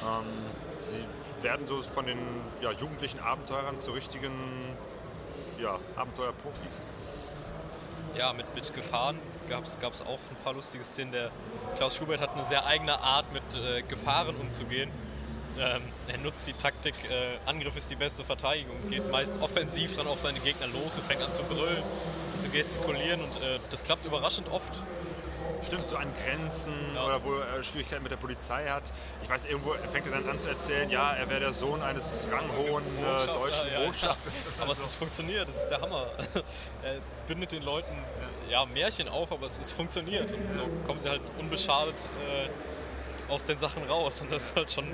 [0.00, 0.24] Ähm,
[0.76, 1.04] sie
[1.42, 2.18] werden so von den
[2.60, 4.32] ja, jugendlichen Abenteurern zu richtigen
[5.60, 6.84] ja, Abenteuerprofis.
[8.16, 11.12] Ja, mit, mit Gefahren gab es auch ein paar lustige Szenen.
[11.12, 11.30] Der
[11.76, 14.90] Klaus Schubert hat eine sehr eigene Art, mit äh, Gefahren umzugehen.
[15.58, 20.06] Ähm, er nutzt die Taktik, äh, Angriff ist die beste Verteidigung, geht meist offensiv dann
[20.06, 21.82] auf seine Gegner los und fängt an zu brüllen
[22.34, 24.72] und zu gestikulieren und äh, das klappt überraschend oft.
[25.66, 27.04] Stimmt, so an Grenzen Ja.
[27.06, 28.92] oder wo er Schwierigkeiten mit der Polizei hat.
[29.22, 32.26] Ich weiß, irgendwo fängt er dann an zu erzählen, ja, er wäre der Sohn eines
[32.30, 33.86] ranghohen äh, deutschen ja, ja.
[33.86, 34.32] Botschafters.
[34.60, 36.06] Aber es ist funktioniert, das ist der Hammer.
[36.82, 37.96] er bindet den Leuten
[38.50, 40.30] ja, Märchen auf, aber es, es funktioniert.
[40.30, 42.48] Und so kommen sie halt unbeschadet äh,
[43.28, 44.86] aus den Sachen raus und das ist halt schon,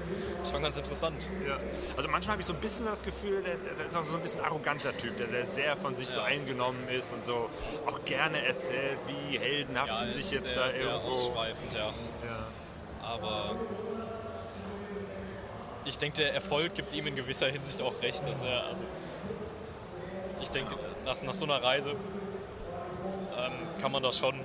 [0.51, 1.23] schon ganz interessant.
[1.47, 1.59] Ja.
[1.97, 4.23] Also manchmal habe ich so ein bisschen das Gefühl, der, der ist auch so ein
[4.23, 6.27] bisschen arroganter Typ, der sehr, sehr von sich so Ja.
[6.27, 7.51] eingenommen ist und so
[7.87, 11.13] auch gerne erzählt, wie heldenhaft sie er sich jetzt sehr, da sehr irgendwo...
[11.13, 11.91] ausschweifend, ja.
[13.03, 13.57] Aber
[15.85, 18.85] ich denke, der Erfolg gibt ihm in gewisser Hinsicht auch recht, dass er, also
[20.41, 20.75] ich denke,
[21.05, 24.39] nach, nach so einer Reise ähm, kann man da schon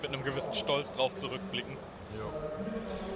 [0.00, 1.76] mit einem gewissen Stolz drauf zurückblicken.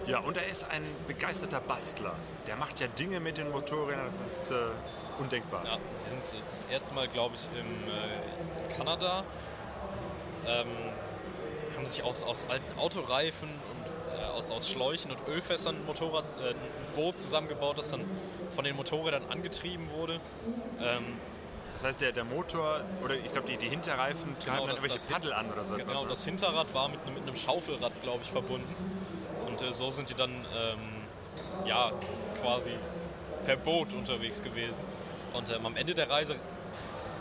[0.09, 2.15] Ja, und er ist ein begeisterter Bastler.
[2.47, 4.55] Der macht ja Dinge mit den Motorrädern, das ist äh,
[5.19, 5.63] undenkbar.
[5.67, 9.23] Ja, sie sind das erste Mal, glaube ich, im, äh, in Kanada.
[10.47, 10.67] Ähm,
[11.77, 16.25] haben sich aus, aus alten Autoreifen und äh, aus, aus Schläuchen und Ölfässern ein, Motorrad,
[16.43, 16.57] äh, ein
[16.97, 18.01] Boot zusammengebaut, das dann
[18.53, 20.21] von den Motorrädern angetrieben wurde.
[20.81, 21.19] Ähm,
[21.75, 24.95] Das heißt, der, der Motor oder ich glaube, die, die Hinterreifen treiben Genau, dann irgendwelche
[24.95, 25.75] das- Paddel an oder so.
[25.77, 28.75] Genau, etwas, das Hinterrad war mit, mit einem Schaufelrad, glaube ich, verbunden.
[29.59, 31.93] Und äh, so sind die dann ähm, ja
[32.41, 32.73] quasi
[33.45, 34.81] per Boot unterwegs gewesen.
[35.35, 36.37] Und ähm, am Ende der Reise,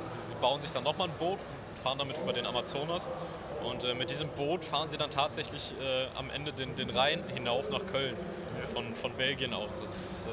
[0.10, 3.10] sie, sie bauen sich dann nochmal ein Boot und fahren damit über den Amazonas.
[3.64, 7.24] Und äh, mit diesem Boot fahren sie dann tatsächlich äh, am Ende den, den Rhein
[7.34, 8.16] hinauf nach Köln.
[8.74, 9.82] Von, von Belgien aus.
[9.82, 10.30] Das ist,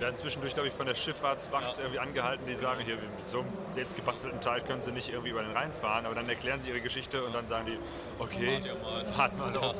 [0.00, 1.84] äh, werden zwischendurch, glaube ich, von der Schifffahrtswacht Ja.
[1.84, 5.42] irgendwie angehalten, die sagen, hier mit so einem selbstgebastelten Teil können sie nicht irgendwie über
[5.42, 7.78] den Rhein fahren, aber dann erklären sie ihre Geschichte und dann sagen die,
[8.18, 9.04] okay, Fahrt mal.
[9.14, 9.60] fahrt mal Ja.
[9.60, 9.76] auf.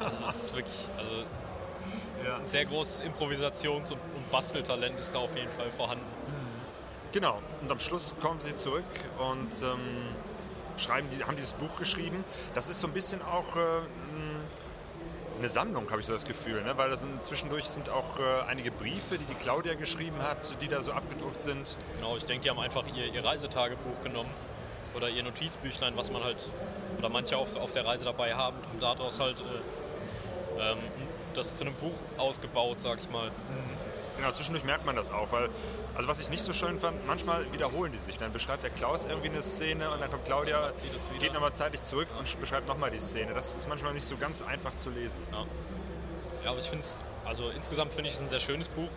[0.00, 1.14] Also es ist wirklich, also
[2.24, 2.36] Ja.
[2.36, 6.04] ein sehr großes Improvisations- und, und Basteltalent ist da auf jeden Fall vorhanden.
[7.12, 8.82] Genau, und am Schluss kommen sie zurück
[9.18, 10.08] und ähm,
[10.76, 12.24] schreiben, die, haben dieses Buch geschrieben.
[12.56, 13.60] Das ist so ein bisschen auch äh,
[15.38, 16.76] eine Sammlung, habe ich so das Gefühl, ne?
[16.76, 20.68] weil das sind, zwischendurch sind auch äh, einige Briefe, die die Claudia geschrieben hat, die
[20.68, 21.76] da so abgedruckt sind.
[21.96, 24.30] Genau, ich denke, die haben einfach ihr, ihr Reisetagebuch genommen
[24.94, 26.48] oder ihr Notizbüchlein, was man halt,
[26.98, 30.78] oder manche auf, auf der Reise dabei haben, haben daraus halt äh, ähm,
[31.34, 33.30] das zu einem Buch ausgebaut, sag ich mal.
[34.24, 35.50] Genau, zwischendurch merkt man das auch, weil,
[35.94, 38.16] also was ich nicht so schön fand, manchmal wiederholen die sich.
[38.16, 40.72] Dann beschreibt der Klaus irgendwie eine Szene und dann kommt Claudia,
[41.20, 43.34] geht nochmal zeitlich zurück und beschreibt nochmal die Szene.
[43.34, 45.18] Das ist manchmal nicht so ganz einfach zu lesen.
[45.30, 45.44] Ja,
[46.42, 48.88] ja aber ich finde es, also insgesamt finde ich es ein sehr schönes Buch.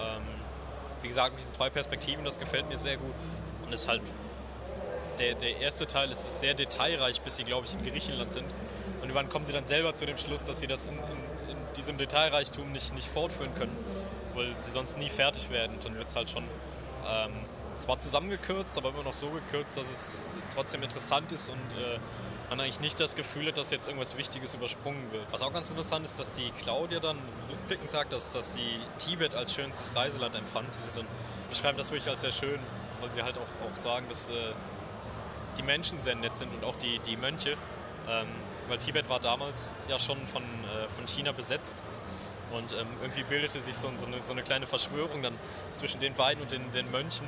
[0.00, 0.22] Ähm,
[1.02, 3.14] wie gesagt, mit diesen zwei Perspektiven, das gefällt mir sehr gut.
[3.66, 4.00] Und es ist halt,
[5.18, 8.46] der, der erste Teil ist sehr detailreich, bis sie, glaube ich, in Griechenland sind.
[8.46, 11.74] Und irgendwann kommen sie dann selber zu dem Schluss, dass sie das in, in, in
[11.76, 13.76] diesem Detailreichtum nicht, nicht fortführen können,
[14.34, 15.76] weil sie sonst nie fertig werden.
[15.82, 16.44] Dann wird es halt schon
[17.06, 17.32] ähm,
[17.78, 21.98] zwar zusammengekürzt, aber immer noch so gekürzt, dass es trotzdem interessant ist und äh,
[22.50, 25.24] man eigentlich nicht das Gefühl hat, dass jetzt irgendwas Wichtiges übersprungen wird.
[25.30, 27.18] Was auch ganz interessant ist, dass die Claudia dann
[27.50, 30.72] rückblickend sagt, dass, dass sie Tibet als schönstes Reiseland empfand.
[30.72, 31.06] Sie dann
[31.50, 32.60] beschreiben das wirklich als sehr schön,
[33.00, 34.32] weil sie halt auch, auch sagen, dass äh,
[35.58, 37.56] die Menschen sehr nett sind und auch die, die Mönche.
[38.08, 38.26] Ähm,
[38.68, 41.82] weil Tibet war damals ja schon von, äh, von China besetzt.
[42.54, 45.34] Und ähm, irgendwie bildete sich so, so, eine, so eine kleine Verschwörung dann
[45.74, 47.26] zwischen den beiden und den, den Mönchen,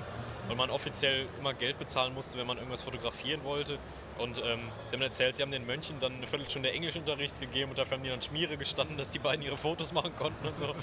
[0.49, 3.79] weil man offiziell immer Geld bezahlen musste, wenn man irgendwas fotografieren wollte.
[4.18, 7.79] Und ähm, sie haben erzählt, sie haben den Mönchen dann eine Viertelstunde Englischunterricht gegeben und
[7.79, 10.74] dafür haben die dann Schmiere gestanden, dass die beiden ihre Fotos machen konnten und so.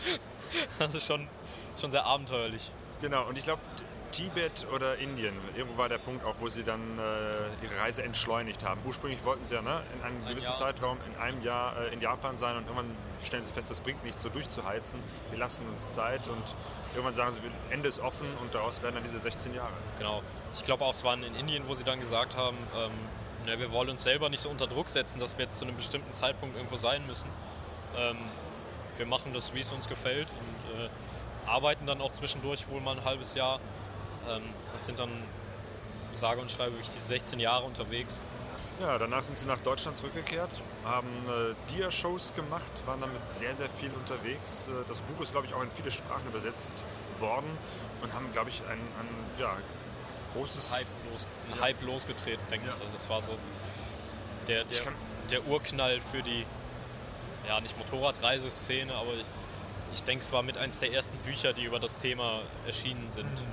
[0.97, 1.27] Ist schon,
[1.79, 2.71] schon sehr abenteuerlich.
[3.01, 3.61] Genau, und ich glaube,
[4.13, 8.63] Tibet oder Indien, irgendwo war der Punkt auch, wo sie dann äh, ihre Reise entschleunigt
[8.63, 8.79] haben.
[8.85, 10.55] Ursprünglich wollten sie ja ne, in einem Ein gewissen Jahr.
[10.57, 14.03] Zeitraum in einem Jahr äh, in Japan sein und irgendwann stellen sie fest, das bringt
[14.03, 14.99] nichts, so durchzuheizen.
[15.31, 16.55] Wir lassen uns Zeit und
[16.93, 17.39] irgendwann sagen sie,
[17.71, 19.73] Ende ist offen und daraus werden dann diese 16 Jahre.
[19.97, 20.21] Genau.
[20.53, 22.91] Ich glaube auch, es waren in Indien, wo sie dann gesagt haben, ähm,
[23.45, 25.75] ne, wir wollen uns selber nicht so unter Druck setzen, dass wir jetzt zu einem
[25.75, 27.29] bestimmten Zeitpunkt irgendwo sein müssen.
[27.97, 28.17] Ähm,
[28.95, 30.89] wir machen das, wie es uns gefällt und äh,
[31.45, 33.59] arbeiten dann auch zwischendurch wohl mal ein halbes Jahr
[34.29, 34.43] ähm,
[34.79, 35.09] sind dann
[36.15, 38.21] sage und schreibe wirklich diese 16 Jahre unterwegs.
[38.79, 43.69] Ja, danach sind sie nach Deutschland zurückgekehrt, haben äh, Dia-Shows gemacht, waren damit sehr, sehr
[43.69, 44.67] viel unterwegs.
[44.67, 46.83] Äh, das Buch ist, glaube ich, auch in viele Sprachen übersetzt
[47.19, 47.57] worden
[48.01, 49.55] und haben, glaube ich, ein, ein ja,
[50.33, 50.73] großes...
[50.73, 52.73] Hype, los, ein Hype losgetreten, denke Ja.
[52.75, 52.81] ich.
[52.81, 53.37] Also es war so
[54.47, 54.81] der, der,
[55.29, 56.45] der Urknall für die,
[57.47, 59.25] ja nicht Motorradreiseszene, aber ich,
[59.93, 63.43] ich denke, es war mit eins der ersten Bücher, die über das Thema erschienen sind.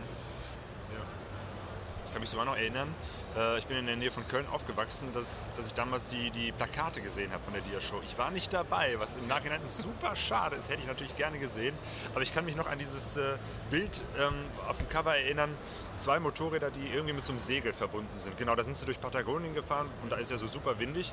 [2.11, 2.93] Ich kann mich sogar noch erinnern,
[3.37, 6.51] äh, ich bin in der Nähe von Köln aufgewachsen, dass, dass ich damals die, die
[6.51, 8.01] Plakate gesehen habe von der Dia-Show.
[8.05, 11.73] Ich war nicht dabei, was im Nachhinein super schade ist, hätte ich natürlich gerne gesehen.
[12.13, 13.37] Aber ich kann mich noch an dieses äh,
[13.71, 14.35] Bild ähm,
[14.69, 15.57] auf dem Cover erinnern,
[15.99, 18.37] zwei Motorräder, die irgendwie mit so einem Segel verbunden sind.
[18.37, 21.13] Genau, da sind sie durch Patagonien gefahren und da ist ja so super windig.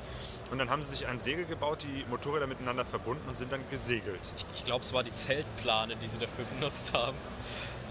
[0.50, 3.60] Und dann haben sie sich ein Segel gebaut, die Motorräder miteinander verbunden und sind dann
[3.70, 4.34] gesegelt.
[4.52, 7.16] Ich glaube, es war die Zeltplane, die sie dafür benutzt haben.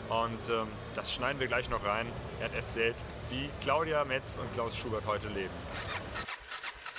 [0.08, 2.06] Und ähm, das schneiden wir gleich noch rein.
[2.40, 2.94] Er hat erzählt,
[3.30, 5.54] wie Claudia Metz und Klaus Schubert heute leben.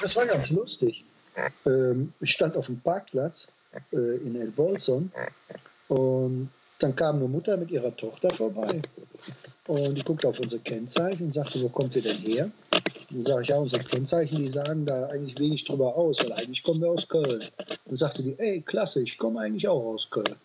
[0.02, 1.06] Das war ganz lustig.
[1.66, 3.48] Ähm, ich stand auf dem Parkplatz
[3.94, 5.12] äh, in El Bolson
[5.88, 8.82] und dann kam eine Mutter mit ihrer Tochter vorbei
[9.68, 12.52] und die guckte auf unsere Kennzeichen und sagte, wo kommt ihr denn her?
[13.10, 16.62] Dann sage ich, ja, unsere Kennzeichen, die sagen da eigentlich wenig drüber aus, weil eigentlich
[16.62, 17.44] kommen wir aus Köln.
[17.86, 20.36] Dann sagte die, ey, klasse, ich komme eigentlich auch aus Köln.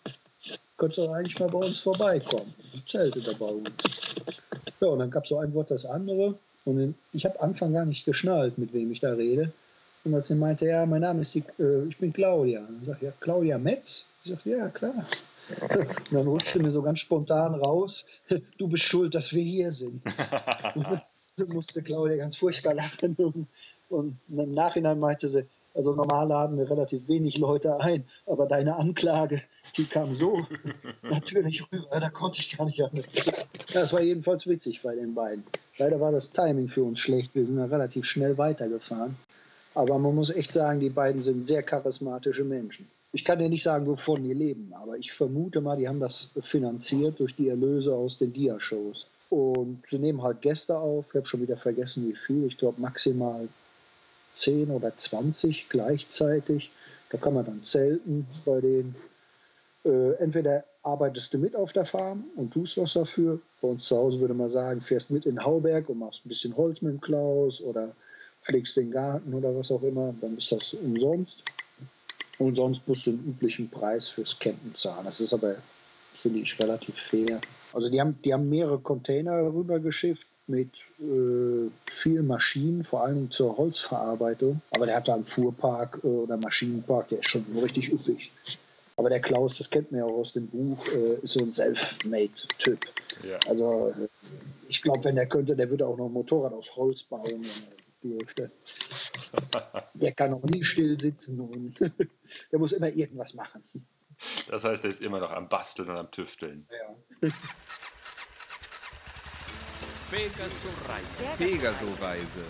[0.76, 2.54] Könntest du eigentlich mal bei uns vorbeikommen?
[2.74, 3.70] Die Zelte da bei uns.
[4.80, 6.34] Ja, und dann gab es so ein Wort das andere.
[6.64, 9.52] Und ich habe Anfang gar nicht geschnallt, mit wem ich da rede.
[10.04, 12.60] Und als sie meinte, ja, mein Name ist die, äh, ich bin Claudia.
[12.60, 14.04] Dann sag ich, ja, Claudia Metz?
[14.24, 15.06] Ich sagte, ja, klar.
[15.60, 18.06] Und dann rutschte mir so ganz spontan raus,
[18.58, 20.02] du bist schuld, dass wir hier sind.
[21.36, 23.14] und musste Claudia ganz furchtbar lachen.
[23.16, 23.48] Und,
[23.88, 28.76] und im Nachhinein meinte sie, also normal laden wir relativ wenig Leute ein, aber deine
[28.76, 29.42] Anklage,
[29.76, 30.46] die kam so
[31.02, 33.06] natürlich rüber, da konnte ich gar nicht anders.
[33.72, 35.44] Das war jedenfalls witzig bei den beiden.
[35.78, 39.16] Leider war das Timing für uns schlecht, wir sind ja relativ schnell weitergefahren.
[39.74, 42.90] Aber man muss echt sagen, die beiden sind sehr charismatische Menschen.
[43.14, 46.30] Ich kann dir nicht sagen, wovon die leben, aber ich vermute mal, die haben das
[46.40, 49.06] finanziert durch die Erlöse aus den Dia-Shows.
[49.28, 51.08] Und sie nehmen halt Gäste auf.
[51.08, 52.46] Ich habe schon wieder vergessen, wie viel.
[52.46, 53.48] Ich glaube maximal
[54.34, 56.70] 10 oder 20 gleichzeitig.
[57.10, 58.94] Da kann man dann zelten bei denen.
[59.84, 63.40] Äh, entweder arbeitest du mit auf der Farm und tust was dafür.
[63.60, 66.56] Bei uns zu Hause würde man sagen, fährst mit in Hauberg und machst ein bisschen
[66.56, 67.94] Holz mit dem Klaus oder
[68.42, 70.14] pflegst den Garten oder was auch immer.
[70.20, 71.42] Dann ist das umsonst.
[72.38, 75.04] Und sonst musst du einen üblichen Preis fürs Campen zahlen.
[75.04, 75.56] Das ist aber,
[76.20, 77.40] finde ich, relativ fair.
[77.72, 80.70] Also die haben, die haben mehrere Container rübergeschifft mit
[81.00, 84.60] äh, vielen Maschinen, vor allem zur Holzverarbeitung.
[84.70, 88.30] Aber der hat da einen Fuhrpark äh, oder Maschinenpark, der ist schon richtig üppig.
[88.96, 91.50] Aber der Klaus, das kennt man ja auch aus dem Buch, äh, ist so ein
[91.50, 92.80] Self-Made-Typ.
[93.22, 93.38] Ja.
[93.48, 94.08] Also äh,
[94.68, 97.81] ich glaube, wenn der könnte, der würde auch noch ein Motorrad aus Holz bauen, wenn
[98.04, 98.52] er dürfte.
[99.94, 101.78] Der kann auch nie still sitzen und
[102.52, 103.62] der muss immer irgendwas machen.
[104.48, 106.68] Das heißt, er ist immer noch am Basteln und am Tüfteln.
[106.70, 107.30] Ja.
[110.10, 111.38] Pegaso-Reise.
[111.38, 112.44] Pegaso-Reise.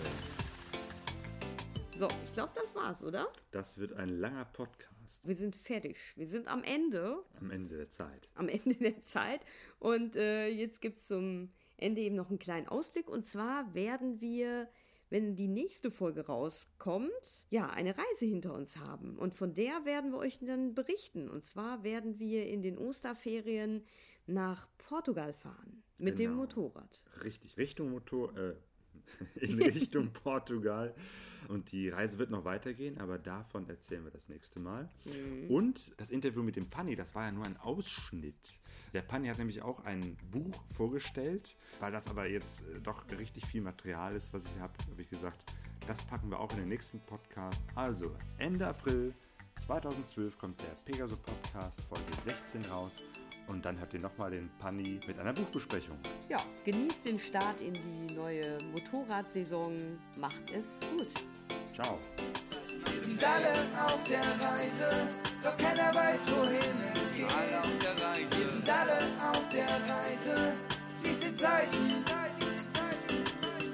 [1.98, 3.28] So, ich glaube, das war's, oder?
[3.52, 5.96] Das wird ein langer Podcast Wir sind fertig.
[6.16, 7.22] Wir sind am Ende.
[7.38, 8.28] am Ende der Zeit.
[8.34, 9.40] am Ende der Zeit.
[9.78, 13.08] Und äh, jetzt gibt es zum Ende eben noch einen kleinen Ausblick.
[13.08, 14.68] Und zwar werden wir,
[15.12, 19.18] wenn die nächste Folge rauskommt, ja, eine Reise hinter uns haben.
[19.18, 21.28] Und von der werden wir euch dann berichten.
[21.28, 23.84] Und zwar werden wir in den Osterferien
[24.26, 25.82] nach Portugal fahren.
[25.98, 26.42] Mit dem Genau.
[26.42, 27.04] Motorrad.
[27.22, 28.54] Richtig, Richtung Motor, äh,
[29.36, 30.94] in Richtung Portugal.
[31.48, 34.88] Und die Reise wird noch weitergehen, aber davon erzählen wir das nächste Mal.
[35.48, 38.60] Und das Interview mit dem Panni, das war ja nur ein Ausschnitt.
[38.92, 43.46] Der Panni hat nämlich auch ein Buch vorgestellt, weil das aber jetzt äh, doch richtig
[43.46, 45.38] viel Material ist, was ich habe, habe ich gesagt,
[45.86, 47.62] das packen wir auch in den nächsten Podcast.
[47.74, 49.14] Also, Ende April
[49.60, 53.02] 2012 kommt der Pegaso Podcast Folge 16 raus.
[53.48, 55.98] Und dann habt ihr nochmal den Panni mit einer Buchbesprechung.
[56.28, 59.76] Ja, genießt den Start in die neue Motorradsaison.
[60.18, 61.12] Macht es gut.
[61.74, 61.98] Ciao.
[62.84, 63.48] Wir sind alle
[63.84, 65.08] auf der Reise,
[65.42, 67.26] doch keiner weiß, wohin es geht.
[67.26, 68.38] Alle auf der Reise.
[68.38, 68.98] Wir sind alle
[69.30, 70.52] auf der Reise,
[71.04, 72.04] diese Zeichen.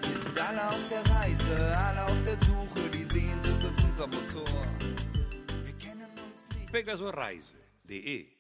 [0.03, 4.65] Wir sind alle auf der Reise, alle auf der Suche, die Sehnsucht ist unser Motor.
[5.65, 6.73] Wir kennen uns nicht.
[6.73, 8.38] Pegaso-Reise.de